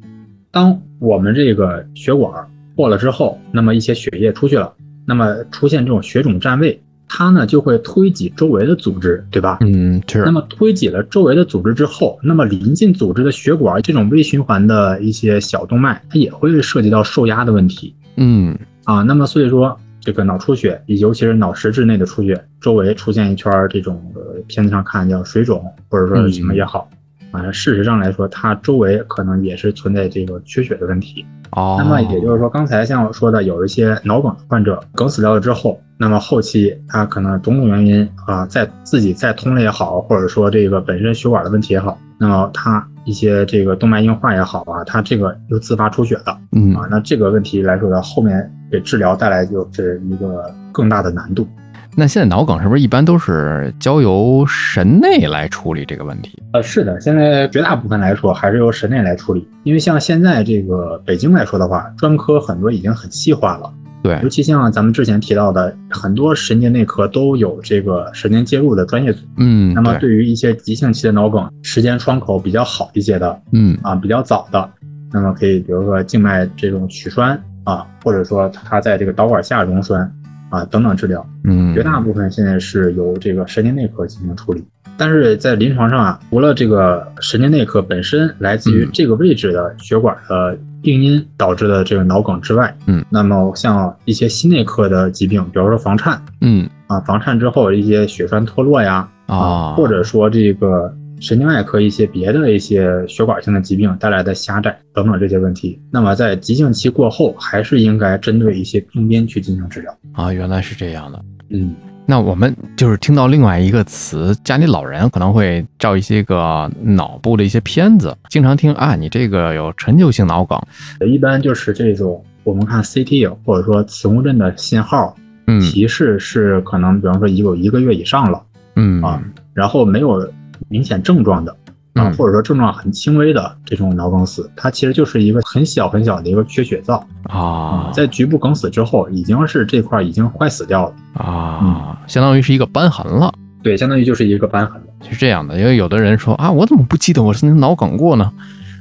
[0.50, 2.32] 当我们这个血管
[2.76, 4.72] 破了之后，那么一些血液出去了，
[5.04, 9.58] 那么出现这种血肿占位，它呢就会推挤周围的组织，对吧？
[9.62, 10.22] 嗯，是。
[10.24, 17.94] 那么推挤了周围的组织之后，那么临近组织的血管这种微循环的一些小动脉，它也会涉及到受压的问题。
[18.16, 19.76] 嗯，啊，那么所以说。
[20.08, 24.02] 这个脑出血，尤其是脑实质内的出血，周围出现一圈这种
[24.46, 26.88] 片子上看叫水肿，或者说什么也好，
[27.30, 31.26] 啊，事实上来说，它周围可能也是存在这个缺血的问题。
[31.50, 51.48] 哦，那么也就是说，刚才像我说的，有一些脑梗患者梗死掉了之后，那么后期他可能种种原因啊，在自己再通了也好，或者说这个本身血管的问题也好，那么他一些这个动脉硬化也好啊，它这个又自发出血的，嗯啊，那这个问题来说呢，后面给治疗带来就是一个更大的难度。
[51.96, 56.40] 那现在脑梗是不是一般都是交由神内来处理这个问题？
[56.52, 63.72] 呃，是的，现在绝大部分来说还是由神内来处理，因为像现在这个北京来说的话，专科很多已经很细化了。
[64.08, 69.20] 对，尤其像咱们之前提到的，很多神经内科都有这个神经介入的专业组。
[69.36, 74.70] 嗯，那么对于一些急性期的脑梗，时间窗口比较好一些的，嗯啊，比较早的，
[75.12, 80.10] 那么可以比如说静脉这种取栓啊，或者说它在这个导管下溶栓。
[80.50, 84.64] 啊，等等治疗，嗯，绝大部分现在是由这个神经内科进行处理。
[84.96, 100.94] 但是在临床上啊，除了这个神经内科本身来自于这个位置的血管的病因导致的这个脑梗之外，嗯，那么像一些心内科的疾病，比如说房颤，嗯，啊，房颤之后一些血栓脱落呀，啊，或者说这个。
[101.20, 110.32] 神经外科一些别的一些血管性的疾病带来的狭窄等等这些问题，那么在急性期过后，还是应该针对一些病因去进行治疗啊。
[110.32, 111.74] 原来是这样的，嗯，
[112.10, 118.72] 那我们就是听到另外一个词，家里老人可能会照一些个脑部的一些片子，经常听。
[118.72, 120.58] 啊，你这个有陈旧性脑梗，
[121.06, 125.14] 一般就是这种我们看 CT 或者说磁共振的信号，
[125.46, 128.42] 嗯，提示是可能比方说有一个月以上了，
[128.76, 129.02] 嗯。
[129.02, 130.26] 啊，然后没有。
[130.68, 131.56] 明显症状的
[131.98, 143.32] 啊，或者说症状很轻微的这种脑梗死，它其实就是一个很小很小的一个缺血灶啊，在局部梗死之后，已经是这块已经坏死掉了啊，相当于是一个瘢痕了。
[143.62, 144.86] 对，相当于就是一个瘢痕了。
[145.08, 148.32] 是这样的，因为有的人说啊，我怎么不记得我是脑梗过呢？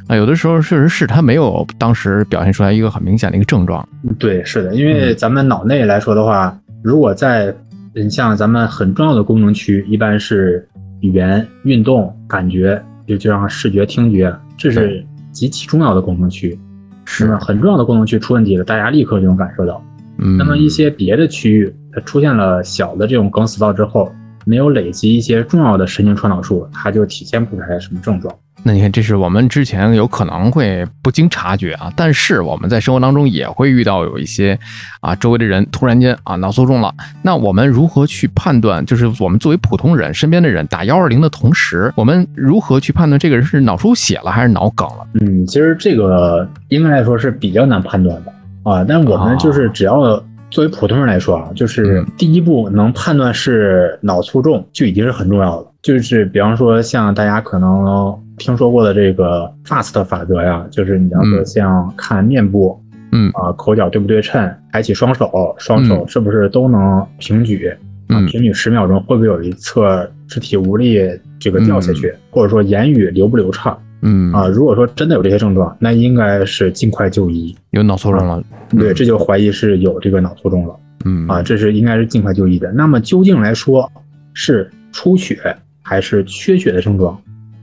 [0.07, 3.87] 啊，有的时候确实是他没有当时表现出来一个很明显的一个症状。
[4.19, 7.53] 对，是的，因为咱们脑内来说的话，如果在
[7.93, 10.67] 你像咱们很重要的功能区，一般是。
[11.01, 16.59] 语言、运动、感觉，就就让视觉、听觉，这是极其重要的功能区。
[17.05, 19.81] 是很重要的功能区出问题了，大家立刻就能感受到。
[20.17, 24.11] 嗯，那么一些别的区域，它出现了小的这种梗死灶之后，
[24.45, 28.35] 没有累积一些重要的神经传导束，它就体现不出来什么症状。
[28.67, 34.59] 那你看，这是我们之前有可能会不经察觉啊，但是我们在生活当中也会遇到有一些
[34.99, 36.93] 啊，周围的人突然间啊脑卒中了。
[37.21, 38.85] 那我们如何去判断？
[38.85, 45.07] 就是我们作为普通人，身边的人打幺二零的同时，我们如何去判断这个人是脑出血了还是脑梗了？
[45.21, 48.33] 嗯，其实这个应该来说是比较难判断的
[48.69, 48.83] 啊。
[48.85, 55.71] 但我们就是只要作为普通人来说啊，就是第一步能判断是脑卒中就已经是很重要了。
[55.81, 58.13] 就是比方说像大家可能。
[58.37, 62.79] 听说过的这个 FAST 法则呀，就是你要说像看面部，
[63.11, 63.29] 嗯。
[63.33, 67.67] 啊，口角对不对称，抬起双手，双手是不是都能平举，
[68.07, 70.99] 啊，平举十秒钟会不会有一侧肢体无力
[71.39, 74.31] 这个掉下去，或者说言语流不流畅，嗯。
[74.31, 81.27] 啊，如果说真的有这些症状，那应该是尽快就医，有脑卒中了，对，这就怀疑是有这个脑卒中了，嗯。
[81.27, 82.71] 啊，这是应该是尽快就医的。
[82.71, 83.91] 那么究竟来说
[84.33, 85.39] 是出血
[85.81, 87.19] 还是缺血的症状？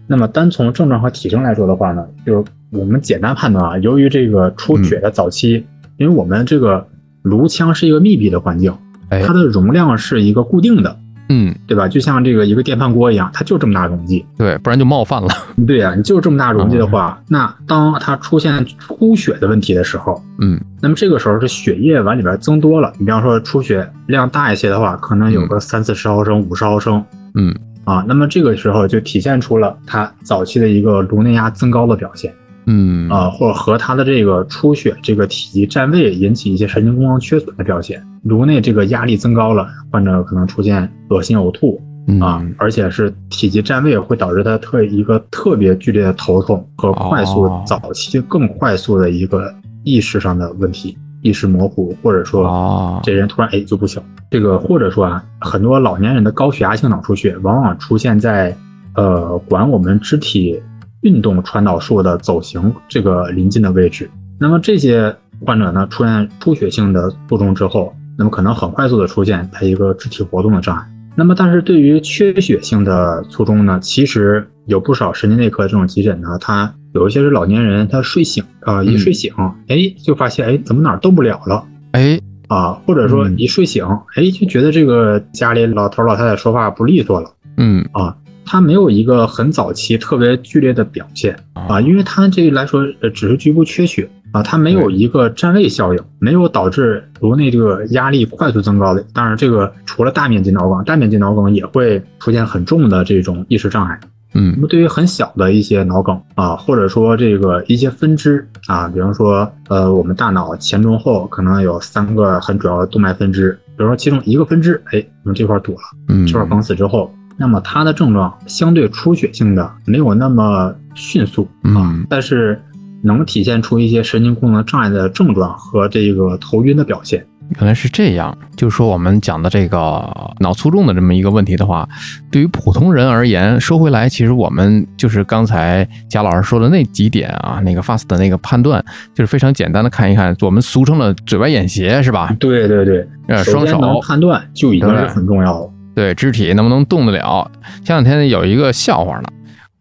[0.07, 5.65] 那么单从症状和体征来说的话呢，就是我们简单判断啊，由于这个出血的早期，
[5.97, 6.87] 因为我们这个
[7.23, 8.77] 颅腔是一个密闭的环境，
[9.09, 10.95] 它的容量是一个固定的，
[11.31, 11.89] 嗯，对吧？
[11.89, 15.29] 就像这个一个电饭锅一样，它就这么大容积，对，不然就冒犯了。
[15.67, 22.93] 对呀，你就这么大容积的话，那当它出现出血的问题的时候，嗯，那么这个时候是血液往里边增多了。
[22.99, 27.03] 你比方说出血量大一些的话，可能有个三四十毫升、五十毫升，
[27.35, 27.55] 嗯。
[27.85, 32.33] 啊，那么这个时候就体现出了他早期的一个颅内压增高的表现，
[32.67, 41.81] 嗯啊，或者和他的这个出血这个体积占位引起一些神经功能缺损的表现，颅内这个压力增高了，患者可能出现恶心呕吐
[42.21, 50.97] 啊，而且是体积占位会导致他特一个特别剧烈的头痛和快速早期更快速的一个意识上的问题。
[51.25, 54.01] 意识模糊，或者说这人突然哎就不行。
[54.31, 58.55] 这个或者说啊，很多老年人的高血压性脑出血，往往出现在
[58.95, 60.63] 呃管我们肢体
[61.01, 64.11] 运动传导束的走行这个临近的位置。
[64.39, 65.15] 那么这些
[65.47, 70.87] 患者呢，出现出血性的卒中之后，那么可能很快速的出现他一个肢体活动的障碍。
[71.17, 76.75] 那么但是对于缺血性的卒中呢，其实有不少神经内科这种急诊呢，他。
[76.95, 79.35] 有一些是老年人，他睡醒啊，一睡醒，
[79.67, 81.65] 哎，就发现，哎，怎么哪儿动不了了？
[81.91, 91.37] 哎，啊，或者说一睡醒，哎，就觉得这个家里老头老太太说话不利索了，嗯，啊，他没有一个很早期特别剧烈的表现
[91.69, 99.01] 啊，因为他这来说，呃，只是局部缺血啊，它没有一个占位效应，没有导致颅内这个压力快速增高的。
[99.13, 103.97] 当然，这个除了大面积脑梗，大面积脑梗也会出现很重的这种意识障碍。
[104.35, 122.61] 嗯，那么对于很小的一些脑梗啊，或者说这个一些分支啊，比方说呃，我们大脑前中后可能有三个很主要的动脉分支，比如说其中一个分支，哎，我们这块堵了，嗯，这块梗死之后，那么它的症状相对出血性的没有那么迅速啊，但是
[123.05, 127.25] 能体现出一些神经功能障碍的症状和这个头晕的表现。
[127.59, 130.03] 原来是这样，就是说我们讲的这个
[130.41, 131.87] 脑卒中的这么一个问题的话，
[132.33, 138.83] 对于普通人而言，说回来，其实我们就是刚才贾老师说的那几点啊，那个 FAST 的那个判断，
[139.15, 142.35] 就是非常简单的看一看，我们俗称的嘴歪眼斜，是吧？
[142.41, 145.71] 对对对，呃，双手能判断就已经是很重要了。
[145.95, 147.51] 对，肢体能不能动得了？
[147.85, 149.25] 前两天有一个笑话呢，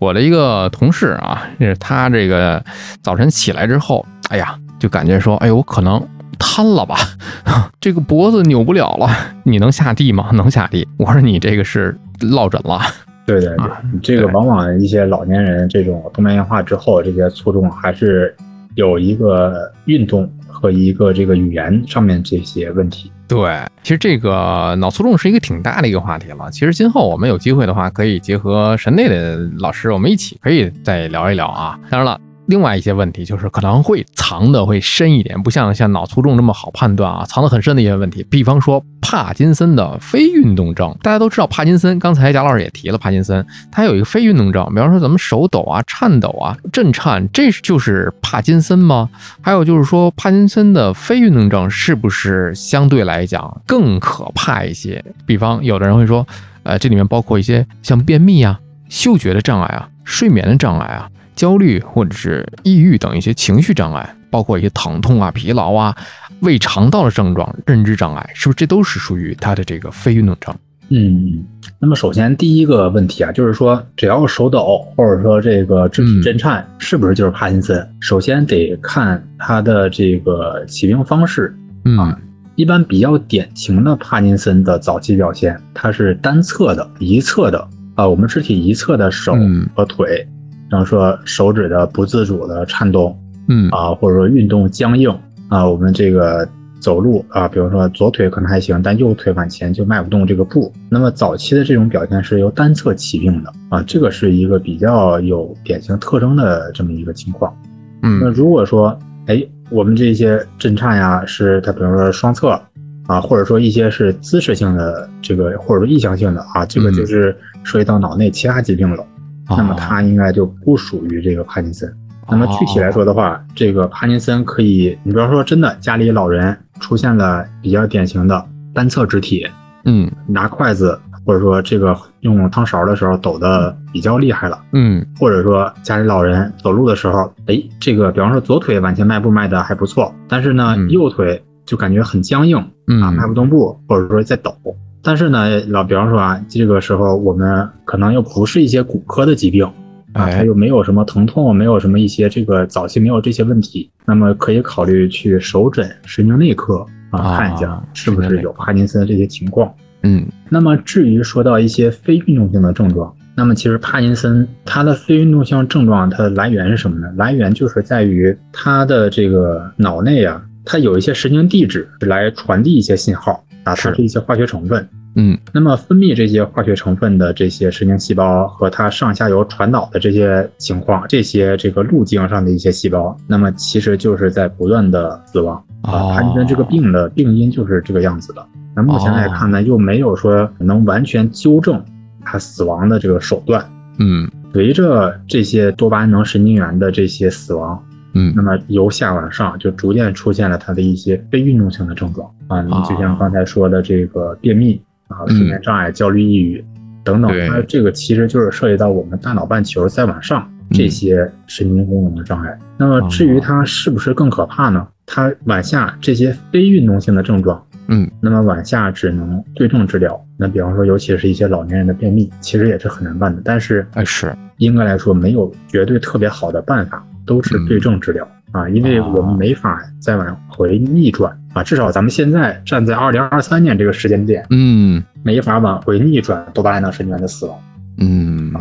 [0.03, 2.63] 我的一个同事啊，就是他这个
[3.01, 6.05] 早晨起来之后，哎呀，就感觉说，哎呦，我可能。
[6.39, 6.97] 瘫了吧，
[7.79, 9.07] 这个脖子扭不了了，
[9.43, 10.29] 你能下地吗？
[10.33, 10.85] 能下地。
[10.97, 12.81] 我说你这个是落枕了。
[13.25, 13.67] 对对对，
[14.01, 18.35] 这个往往一些老年人这种动脉硬化之后，这些卒中还是
[18.75, 23.11] 有一个运动和一个这个语言上面这些问题。
[23.27, 23.39] 对，
[23.81, 26.51] 其实这个脑卒中是一个挺大的一个话题了。
[26.51, 31.79] 其实今后我们有机会的话，可以结合神内的老师，我们一起可以再聊一聊啊。
[31.89, 32.19] 当然了。
[32.47, 38.21] 另外一些问题就是可能会藏的会深一点，不像像脑卒中这么好判断啊，藏的很深的一些问题。
[38.29, 49.09] 比方说帕金森的非运动症，大家都知道帕金森，刚才贾老师也提了帕金森，他有一个非运动症，比方说咱们手抖啊、颤抖啊、震颤，这就是帕金森吗？
[49.41, 55.03] 还有就是说帕金森的非运动症是不是相对来讲更可怕一些？
[55.25, 56.27] 比方有的人会说，
[56.63, 61.09] 呃，这里面包括一些像便秘啊、嗅觉的障碍啊、睡眠的障碍啊。
[61.35, 65.95] 焦虑或者是抑郁等一些情绪障碍，包括一些疼痛啊、疲劳啊、
[66.41, 70.55] 胃肠道的症状、认知障碍，是不是这都是属于他的这个非运动症？
[70.89, 71.43] 嗯，
[71.79, 77.87] 那么首先第一个问题啊，就是说只要手抖或者说这个肢体震颤，是不是就是帕金森？
[78.01, 81.55] 首先得看他的这个起病方式
[81.97, 82.19] 啊。
[82.55, 89.35] 一般比较典型的帕金森的早期表现，它是单侧的、一侧的啊，我们肢体一侧的手
[89.73, 90.27] 和腿。
[90.73, 93.15] 比方说手指的不自主的颤动
[93.47, 95.15] 嗯啊，或者说运动僵硬
[95.47, 96.47] 啊，我们这个
[96.79, 100.73] 走路啊，比如说左腿可能还行，但右腿往前就迈不动这个步。
[100.89, 107.55] 那么早期的这种表现是由单侧起病的啊，这个是一个比较有典型特征的这么一个情况。
[108.01, 108.97] 嗯那嗯如果说，
[109.27, 112.59] 哎，我们这些震颤呀，是它比如说双侧
[113.05, 119.05] 啊，或者说一些是姿势性的这个，或者说意向性的啊，这个嗯就是涉及到脑内其他疾病了。
[119.53, 121.91] 哦那么它应该就不属于这个帕金森。
[122.29, 129.45] 那么具体来说的话，这个帕金森可以，你比方说真的家里老人出现了比较典型的单侧肢体，
[129.83, 134.57] 嗯拿筷子或者说这个用汤勺的时候抖的比较厉害了。
[134.71, 142.57] 嗯或者说家里老人走路的时候，哎，这个比方说左腿往前迈步迈的还不错，但是呢，嗯右腿就感觉很僵硬
[143.01, 144.55] 啊，迈不嗯动步，或者说在抖。
[145.03, 149.65] 但是呢，老比方说啊，这个时候我们可能又不是一些骨科的疾病
[150.13, 159.71] 啊，哎它又没有什么疼痛，没有什么一些这个早期没有这些问题，那么可以考虑去首诊神经内科啊啊看一下是不是有帕金森这些情况。
[160.03, 167.11] 嗯那么至于说到一些非运动性的症状，那么其实帕金森它的非运动性症状它的来源是什么呢？
[167.17, 174.87] 来源就是在于它的这个脑内啊，它有一些神经递质来传递一些信号啊，它是是一些化学成分。
[175.15, 185.91] 嗯那么分泌这些化学成分的这些神经细胞和它上下游传导的这些情况，这些这个路径上的一些细胞，那么其实就是在不断的死亡啊。
[185.91, 188.43] 哦帕金森这个病的病因就是这个样子的。
[188.75, 191.79] 那目前来看呢，又没有说能完全纠正
[192.21, 193.63] 它死亡的这个手段。
[193.99, 197.83] 嗯随着这些多巴胺能神经元的这些死亡，
[198.13, 206.63] 嗯那么由下往上就逐渐出现了它的一些非运动性的症状啊，你就像刚才说的这个便秘啊、嗯睡眠障碍、焦虑、抑郁
[207.03, 212.57] 等等，对它这个其实就是涉及到我们大脑半球再往上嗯这些神经功能的障碍。
[212.77, 214.87] 那么至于它是不是更可怕呢？
[215.05, 217.61] 它往下这些非运动性的症状。
[217.89, 220.17] 嗯那么往下只能对症治疗。
[220.37, 223.41] 那比方说，尤其是一些老年人的便秘，其实也是很难办的。
[223.43, 231.63] 但是哎是应该来说，没有绝对特别好的办法，都是对症治疗、啊，因为我们没法再往回逆转啊。
[231.63, 237.57] 至少咱们现在站在二零二三年这个时间点，嗯没法往回逆转多巴胺脑神经元的死亡。
[237.97, 238.51] 嗯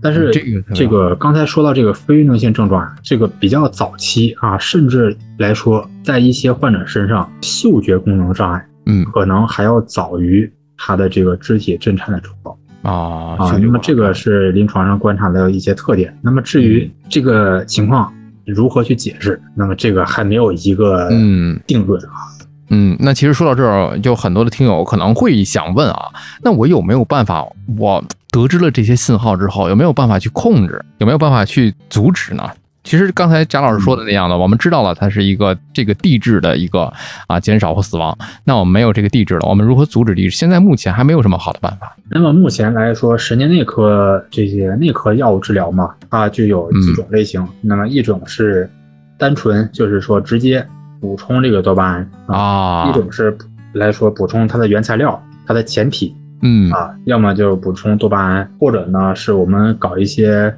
[0.00, 13.58] 但是这个这个刚才说到这个非运动性症状啊，这个比较早期啊，甚至来说，在一些患者身上，嗅觉功能障碍嗯可能还要早于他的这个肢体震颤的症状啊啊。
[13.58, 16.16] 那么这个是临床上观察的一些特点。
[16.20, 18.12] 那么至于嗯这个情况
[18.44, 22.28] 如何去解释，那么这个还没有一个嗯定论啊。
[22.74, 26.08] 嗯，那其实说到这儿，就很多的听友可能会想问啊，
[26.42, 27.46] 那我有没有办法？
[27.76, 30.82] 我得知了这些信号之后，有没有办法去控制？
[30.96, 32.48] 有没有办法去阻止呢？
[32.84, 36.92] 其实刚才贾老师说的那样的，我们知道了它是一个这个地质的一个
[37.28, 40.36] 啊减少或死亡，那我们没有这个地质了，我们如何阻止地质？
[40.36, 41.96] 现在目前还没有什么好的办法。
[42.10, 47.46] 那么目前来说，神经内科这些内科药物治疗嘛，它就有几种类型。
[47.60, 48.68] 那么一种是
[49.16, 50.66] 单纯，就是说直接
[51.00, 53.36] 补充这个多巴胺啊；啊一种是
[53.74, 60.52] 来说补充它的原材料、它的前体嗯啊，要么就补充多巴胺，或者呢是我们搞一些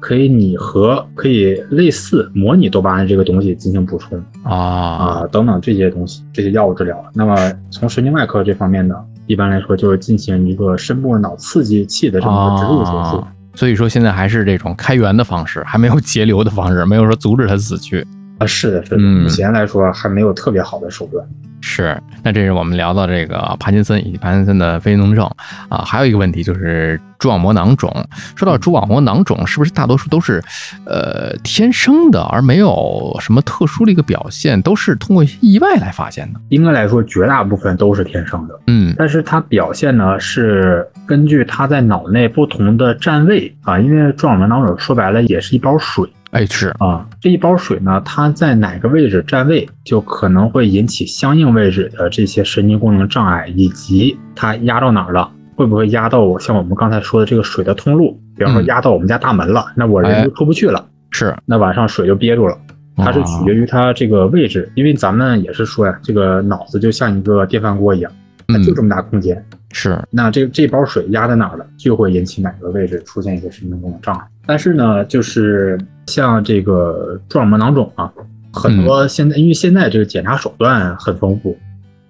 [0.00, 7.04] 可以拟合、可以类似模拟多巴胺这个东西进行补充啊啊等等这些东西，这些药物治疗。
[7.14, 7.36] 那么
[7.70, 8.94] 从神经外科这方面呢，
[9.26, 13.18] 一般来说就是进行一个深部脑刺激器的这么一个植入手术。
[13.18, 18.06] 啊所以说现在还是这种开源的方式，还没有节流的方式，没有说阻止它死去。
[18.40, 21.24] 啊，是的，是的，嗯目前来说还没有特别好的手段。
[21.62, 25.30] 是，那这是我们聊到这个帕金森以及帕金森的非运动症
[25.68, 27.94] 啊，还有一个问题就是蛛网膜囊肿。
[28.34, 30.42] 说到蛛网膜囊肿，是不是大多数都是
[30.86, 36.40] 呃天生的，而没有什么特殊的一个表现，都是通过意外来发现的？
[36.48, 55.30] 应该来说，绝大部分都是天生的，嗯但是它表现呢是根据它在脑内不同的站位啊，因为蛛网膜囊肿说白了也是一包水哎是啊，这一包水呢，它在哪个位置占位，就可能会引起相应位置的这些神经功能障碍，以及它压到哪儿了。
[55.54, 58.18] 会不会压到我像我们刚才说的这个水的通路？
[58.34, 62.56] 比方说嗯压到我们家大门了，那我人就出不去了，是，那晚上水就憋住了。
[62.96, 68.10] 它是取决于它这个位置，因为咱们也是说呀，这个脑子就像一个电饭锅一样，
[68.48, 74.24] 它就这么大空间，是那这这包水压在哪儿了，就会引起哪个位置出现一些神经功能障碍。
[74.50, 75.78] 但是呢，就是
[76.08, 78.10] 像这个蛛网膜囊肿啊，
[78.52, 81.56] 很多现在、因为现在这个检查手段很丰富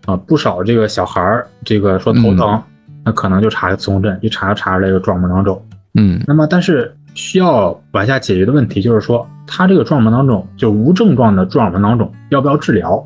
[0.06, 2.58] 啊，不少这个小孩儿这个说头疼，
[3.04, 5.62] 那可能就查个磁共振，一查就查出来一个蛛网膜囊肿。
[5.98, 12.96] 嗯那么但是需要往下解决的问题就是说，他这个蛛网膜囊肿就无症状的蛛网膜囊肿要不要治疗？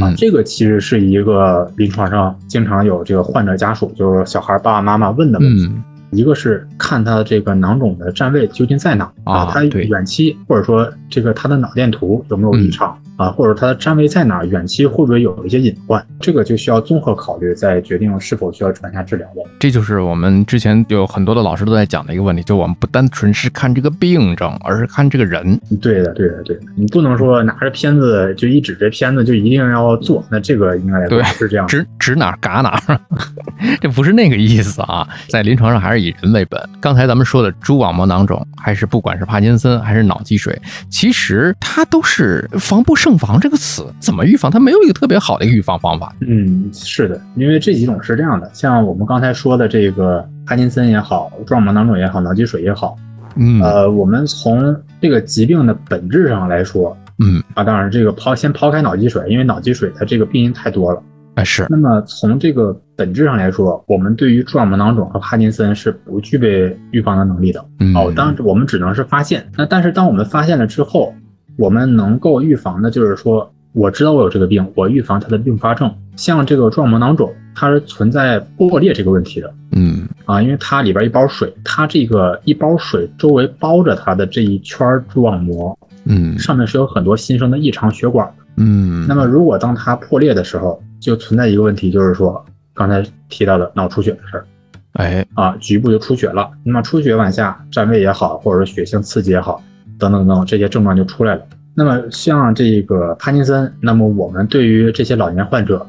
[0.00, 5.66] 啊，嗯这个其实是一个临床上经常有这个患者家属，就是小孩爸爸妈妈问的问题。
[5.68, 5.84] 嗯
[6.14, 19.42] 一个是看他这个囊肿的占位究竟在哪啊他远期或者说这个他的脑电图有没有异常、啊，或者它的占位在哪，远期会不会有一些隐患，这个就需要综合考虑，再决定是否需要传下治疗的。
[19.58, 25.58] 这就是我们之前有很多的老师都在讲的一个问题，就我们不单纯是看这个病症，而是看这个人。
[25.80, 31.66] 对的，对的，对的，你不能说拿着片子就一指这片子就一定要做，那这个应该来是这样。
[31.66, 33.00] 指指哪儿嘎哪儿，
[33.80, 36.60] 这不是那个意思啊，在临床上还是以人为本。
[36.80, 40.60] 刚才咱们说的蛛网膜囊肿，还是不管是帕金森还是脑积水，
[40.90, 44.50] 其实它都是防不胜防这个词，怎么预防？
[44.50, 46.16] 它没有一个特别好的一个预防方法。
[46.20, 52.96] 嗯，是的，因为这几种是这样的，像我们刚才说的这个帕金森也好，蛛网膜囊肿也好，脑积水也好，
[53.36, 61.02] 嗯呃，我们从这个疾病的本质上来说，嗯，啊，当然这个抛先抛开脑积水，因为脑积水它这个病因太多了。
[61.34, 67.62] 啊是，那么从这个本质上来说，我们对于蛛网膜囊肿和帕金森是不具备预防的能力的。
[67.80, 69.44] 嗯哦，当然我们只能是发现。
[69.58, 71.12] 那但是当我们发现了之后，
[71.56, 75.92] 我们能够预防的就是说，我知道我有这个病，我预防它的并发症。
[76.16, 79.52] 像这个蛛网膜囊肿，它是存在破裂这个问题的。
[79.72, 88.44] 嗯啊，因为它里边一包水，它这个一包水周围包着它的这一圈儿蛛网膜，嗯上面是有很多新生的异常血管的。
[88.56, 94.46] 嗯，那么如果当它破裂的时候，就存在一个问题，就是说刚才提到的脑出血的事儿
[94.92, 96.48] 哎啊，局部就出血了。
[96.62, 99.60] 那么出血往下占位也好，或者说血性刺激也好，
[99.98, 101.42] 等等等等这些症状就出来了。
[101.74, 105.84] 那么像这个帕金森，那么我们对于这些老年患者，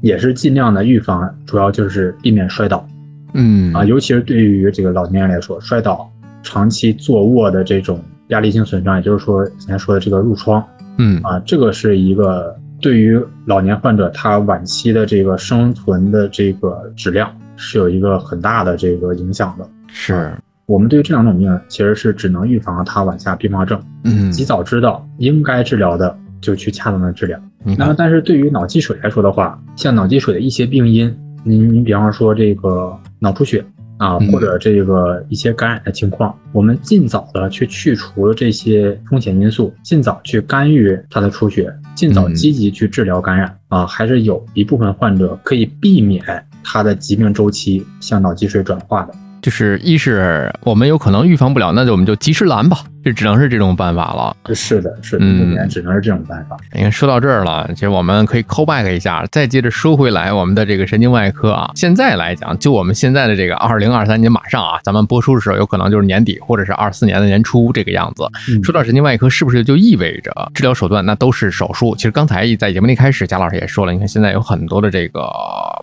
[0.00, 2.86] 也是尽量的预防，主要就是避免摔倒。
[3.34, 6.10] 嗯啊，尤其是对于这个老年人来说，摔倒、
[6.42, 10.64] 长期坐卧的这种压力性损伤，也就是说今天说的这个褥疮
[10.96, 19.68] 嗯啊，这个是一个对于老年患者他晚期的这个生存的这个质量是有一个很大的这个影响的。
[19.88, 20.32] 是
[20.66, 27.40] 我们对于这两种病其实是只能预防它晚下并发症，嗯，及早知道应该治疗的就去恰当的治疗。
[27.62, 33.64] 那么，但是对于脑积水来说的话，像脑积水的一些病因，您您比方说这个脑出血
[33.98, 46.24] 啊，嗯或者这个一些感染的情况，我们尽早的去去除这些风险因素，尽早去干预它的出血，尽早嗯积极去治疗感染啊，还是有一部分患者可以避免
[46.64, 49.14] 他的疾病周期向脑积水转化的。
[49.42, 54.36] 就是一是我们有可能预防不了，那就我们就及时拦吧，这只能是这种办法了。
[54.52, 56.56] 是的，是的，嗯只能是这种办法。
[56.72, 61.70] 你看，说到这儿了，其实我们可以 call back 一下，再接着说回来我们的这个神经外科啊。
[61.76, 68.28] 现在来讲，就我们现在的这个二零二三年马上啊，咱们播出的时候有可能就是年底或者是二四年的年初这个样子。
[68.48, 71.94] 嗯说到神经外科，是不是就意味着治疗手段那都是手术？
[71.94, 75.30] 其实刚才在节目的一开始，贾老师也说了，你看现在有很多的这个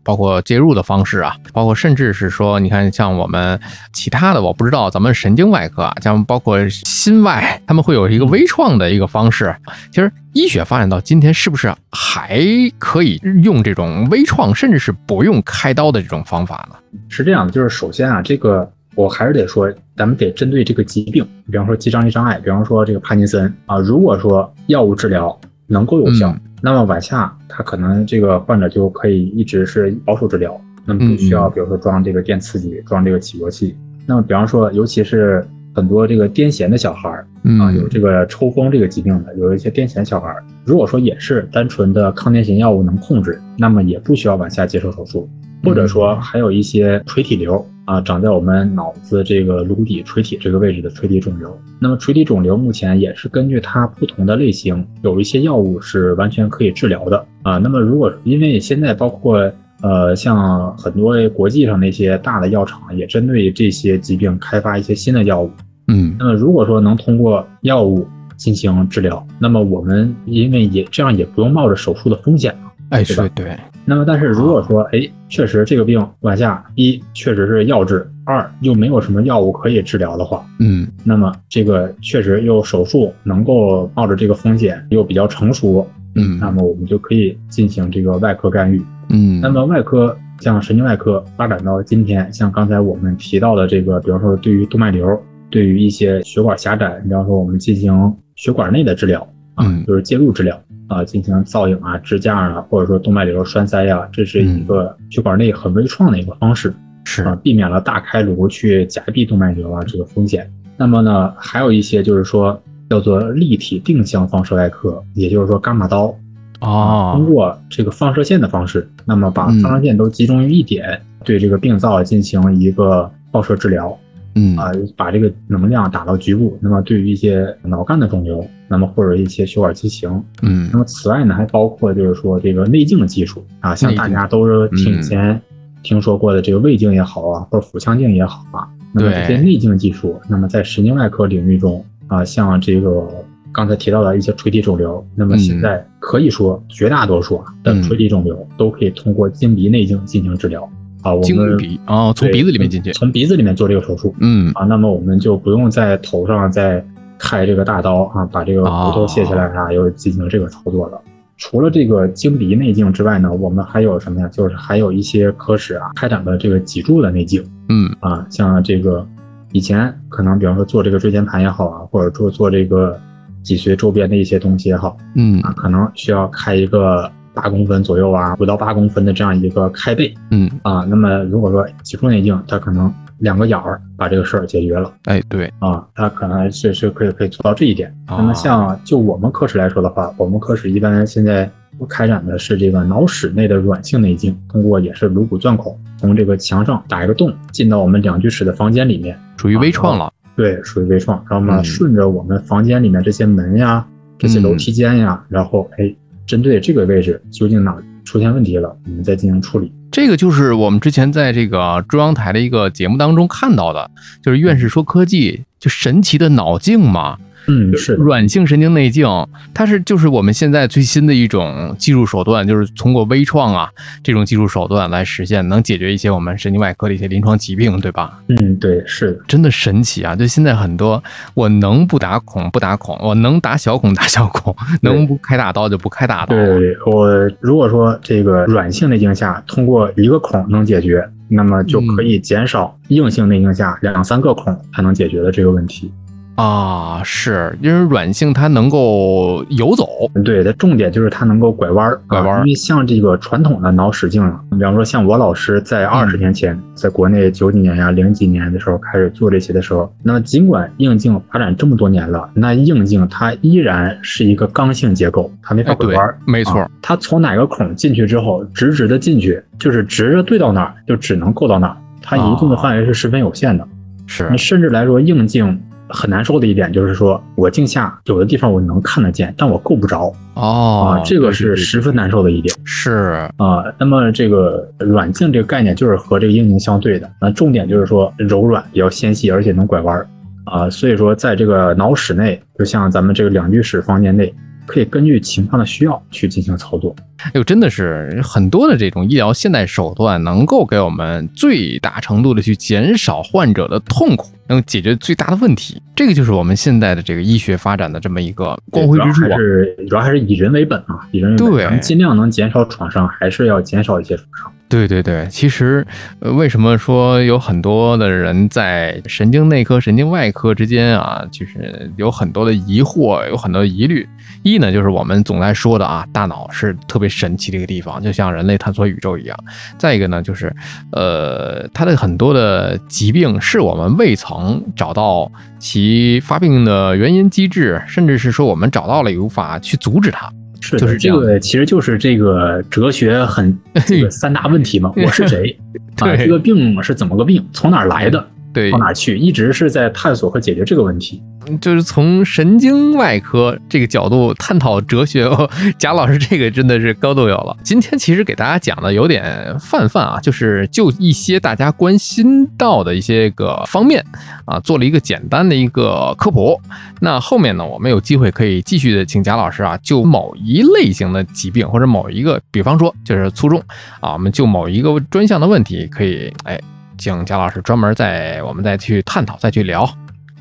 [0.04, 3.58] 包括介入的方式啊，包括甚至是说，你看像我们
[3.94, 9.54] 其他的，我不知道咱们神经外科啊，像包括心外，他们会有一个微创的一个方式。
[9.92, 12.42] 其实医学发展到今天，是不是还
[12.80, 16.78] 可以用这种微创，甚至是不用开刀的这种方法呢？
[17.10, 33.76] 是这样的，就是首先啊，这个我还是得说，咱们得针对这个疾病，比方说肌张力障碍，比方说这个帕金森啊，如果说药物治疗能够有效，嗯那么往下他可能这个患者就可以一直是保守治疗，那么不需要比如说装这个电刺激，装这个起搏器。
[34.06, 37.28] 那么比方说，尤其是很多这个癫痫的小孩儿
[37.60, 45.28] 啊，有嗯这个抽风这个疾病的，有一些癫痫小孩儿，如果说也是单纯的抗癫痫药物能控制，那么也不需要往下接受手术，
[45.64, 51.58] 或者说还有一些垂体瘤啊，长在我们脑子这个颅底垂体这个位置的垂体肿瘤。
[51.80, 57.58] 那么垂体肿瘤目前也是根据它不同的类型，有一些药物是完全可以治疗的啊。
[57.58, 59.52] 那么如果因为现在包括
[59.84, 65.52] 呃，像很多国际上那些大的药厂也针对这些疾病开发一些新的药物。
[65.88, 68.08] 嗯那么如果说能通过药物
[68.38, 72.72] 进行治疗，那么我们因为也这样也不用冒着手术的风险嘛。
[72.92, 80.88] 哎，对吧对对，那么但是如果说，哎，确实这个病往下一确实是药治，二又没有什么药物可以治疗的话，嗯。
[81.04, 86.38] 那么这个确实又手术能够冒着这个风险又比较成熟，嗯。
[86.40, 88.82] 那么我们就可以进行这个外科干预。
[89.10, 106.74] 嗯，那么外科像神经外科发展到今天，像刚才我们提到的这个，比方说对于动脉瘤，对于一些血管狭窄，比方说我们进行血管内的治疗啊，嗯就是介入治疗啊，进行造影啊、支架啊，或者说动脉瘤栓塞呀、这是一个血管内很微创的一个方式
[107.06, 110.50] 是啊，避免了大开颅去夹闭动脉瘤啊这个风险。
[110.78, 116.16] 那么呢，还有一些就是说叫做立体定向放射外科，也就是说伽马刀。
[116.62, 123.98] 哦，通过这个放射线的方式，那么把放射线都集中于一点，对这个病灶进行一个放射治疗。
[124.36, 126.58] 嗯啊，把这个能量打到局部。
[126.62, 130.10] 那么对于一些脑干的肿瘤，那么或者一些血管畸形，
[130.42, 135.40] 嗯那么此外呢，还包括就是说这个内镜技术啊，像大家都是听以前
[135.84, 143.08] 听说过的这个胃镜也好啊，或者腹腔镜也好啊，那么这些内镜技术，那么在神经外科领域中啊，像这个
[143.52, 150.68] 刚才提到的一些垂体肿瘤，那么现在可以说绝大多数啊的垂体肿瘤都可以通过经鼻内镜进行治疗。
[151.04, 156.84] 啊，我们鼻哦，从鼻子里面进去，从鼻子里面做这个手术，嗯啊，那么我们就不用在头上再
[157.20, 161.00] 开这个大刀啊，把这个骨头卸下来啊，又进行这个操作了。
[161.36, 164.28] 除了这个经鼻内镜之外呢，我们还有什么呀？
[164.30, 169.06] 就是还有一些科室啊开展的这个脊柱的内镜，嗯啊，像这个
[169.52, 172.98] 以前可能比方说做这个椎间盘也好啊，或者做做这个
[173.42, 177.12] 脊髓周边的一些东西也好，嗯啊，可能需要开一个。
[177.34, 180.50] 八公分左右啊，五到八公分的这样一个开背，嗯。
[180.64, 187.90] 啊，那么如果说脊柱内镜，它可能两个眼儿把这个事儿解决了，哎，对，啊，它可能是是可以可以做到这一点。
[188.06, 191.50] 啊那么像就我们科室来说的话，我们科室一般现在
[191.90, 201.64] 开展的是这个脑室内的软性内镜，通过也是颅骨钻孔，从这个墙上打一个洞，进到我们两居室的房间里面，属于微创了，对，属于微创，然后呢，嗯。
[201.64, 203.86] 顺着我们房间里面这些门呀、
[204.18, 205.94] 这些楼梯间呀，然后哎，
[206.26, 209.72] 针对这个位置究竟哪出现问题了，我们再进行处理。
[209.92, 213.92] 这个就是我们之前在这个中央台的一个节目当中看到的，
[214.24, 217.18] 就是院士说科技就神奇的脑镜嘛，
[217.48, 219.08] 嗯，是软性神经内镜，
[219.54, 223.70] 它是就是我们现在最新的一种技术手段，就是通过微创啊
[224.02, 228.20] 这种技术手段来实现，能解决一些我们神经外科的一些临床疾病，对吧？
[228.28, 230.16] 嗯，对，是的，真的神奇啊！
[230.16, 236.36] 就现在很多，我能不打孔不打孔，我能打小孔打小孔，能不开大刀就不开大刀。
[236.36, 245.92] 对我如果说这个软性内镜下通过一个孔能解决，那么就可以减少硬性内镜下两三个孔才能解决的这个问题。
[246.36, 249.88] 啊，是因为软性它能够游走，
[250.26, 252.38] 对，它重点就是它能够拐弯儿，拐弯儿。
[252.38, 266.62] 啊因为像这个传统的脑室镜啊，比方说像我老师在二十年前，在国内九几年呀、零几年的时候开始做这些的时候，那么尽管硬镜发展这么多年了，那硬镜它依然是一个刚性结构，它没法拐弯儿。，没错。
[266.62, 273.68] 啊，它从哪个孔进去之后，直直的进去，就是直着对到哪儿，就只能够到哪儿，它移动的范围是十分有限的。
[274.08, 274.28] 是。
[274.32, 283.64] 你甚至来说，硬镜很难受的一点就是说，我镜下有的地方我能看得见，但我够不着哦啊，，这个是十分难受的一点是啊。
[283.78, 290.08] 那么这个软镜这个概念就是和这个硬镜相对的，那重点就是说柔软、比较纤细，而且能拐弯儿
[290.46, 290.70] 啊。
[290.70, 294.34] 所以说，在这个脑室内，就像咱们这个两居室房间内，
[294.66, 296.96] 可以根据情况的需要去进行操作。
[297.24, 305.82] 哎呦，真的是很多的这种医疗现代手段，能够给我们最大程度的去减少患者的痛苦，能解决最大的问题。
[305.96, 309.38] 这个就是我们现在的这个医学发展的这么一个光辉之处啊主要还。
[309.38, 314.52] 是主要还是以人为本啊，以人为本，对尽量能减少创伤，还是要减少一些创伤。
[314.68, 315.86] 对对对，其实，
[316.20, 324.06] 呃，为什么说有很多的人在神经内科、神经外科之间啊，就是有很多的疑惑，有很多的疑虑。
[324.44, 329.38] 一呢，就是我们总在说的啊，大脑是特别神奇的一个地方，就像人类探索宇宙一样。
[329.78, 330.54] 再一个呢，就是，
[330.92, 340.30] 呃，它的很多的疾病是我们未曾找到其发病的原因机制，甚至是说我们找到了也无法去阻止它。
[340.60, 344.92] 是，就是这个，其实就是这个哲学很 这个三大问题嘛。
[344.96, 345.58] 我是谁？
[346.00, 347.46] 啊，对这个病是怎么个病？
[347.54, 348.26] 从哪儿来的？
[348.54, 349.18] 对到，哪儿去？
[349.18, 351.22] 一直是在探索和解决这个问题。
[351.60, 357.56] 就是从神经外科这个角度探讨哲学哦，贾老师这个真的是高度有了。
[357.64, 364.04] 今天其实给大家讲的有点泛泛啊，就是就一些大家关心到的一些个方面
[364.46, 366.60] 啊，做了一个简单的一个科普。
[367.00, 373.62] 那后面呢，我们有机会可以继续的请贾老师啊，就某一类型的疾病或者某一个，比方说就是粗重
[374.00, 376.60] 啊，我们就某一个专项的问题，可以哎，
[376.98, 379.90] 请贾老师专门再我们再去探讨，再去聊。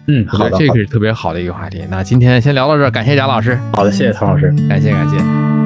[0.06, 1.84] 嗯，好的，这，个是特别好的一个话题。
[1.88, 4.52] 那今天先聊到这儿，感谢贾老师，好的，谢谢唐老师。
[4.68, 5.61] 感谢感谢。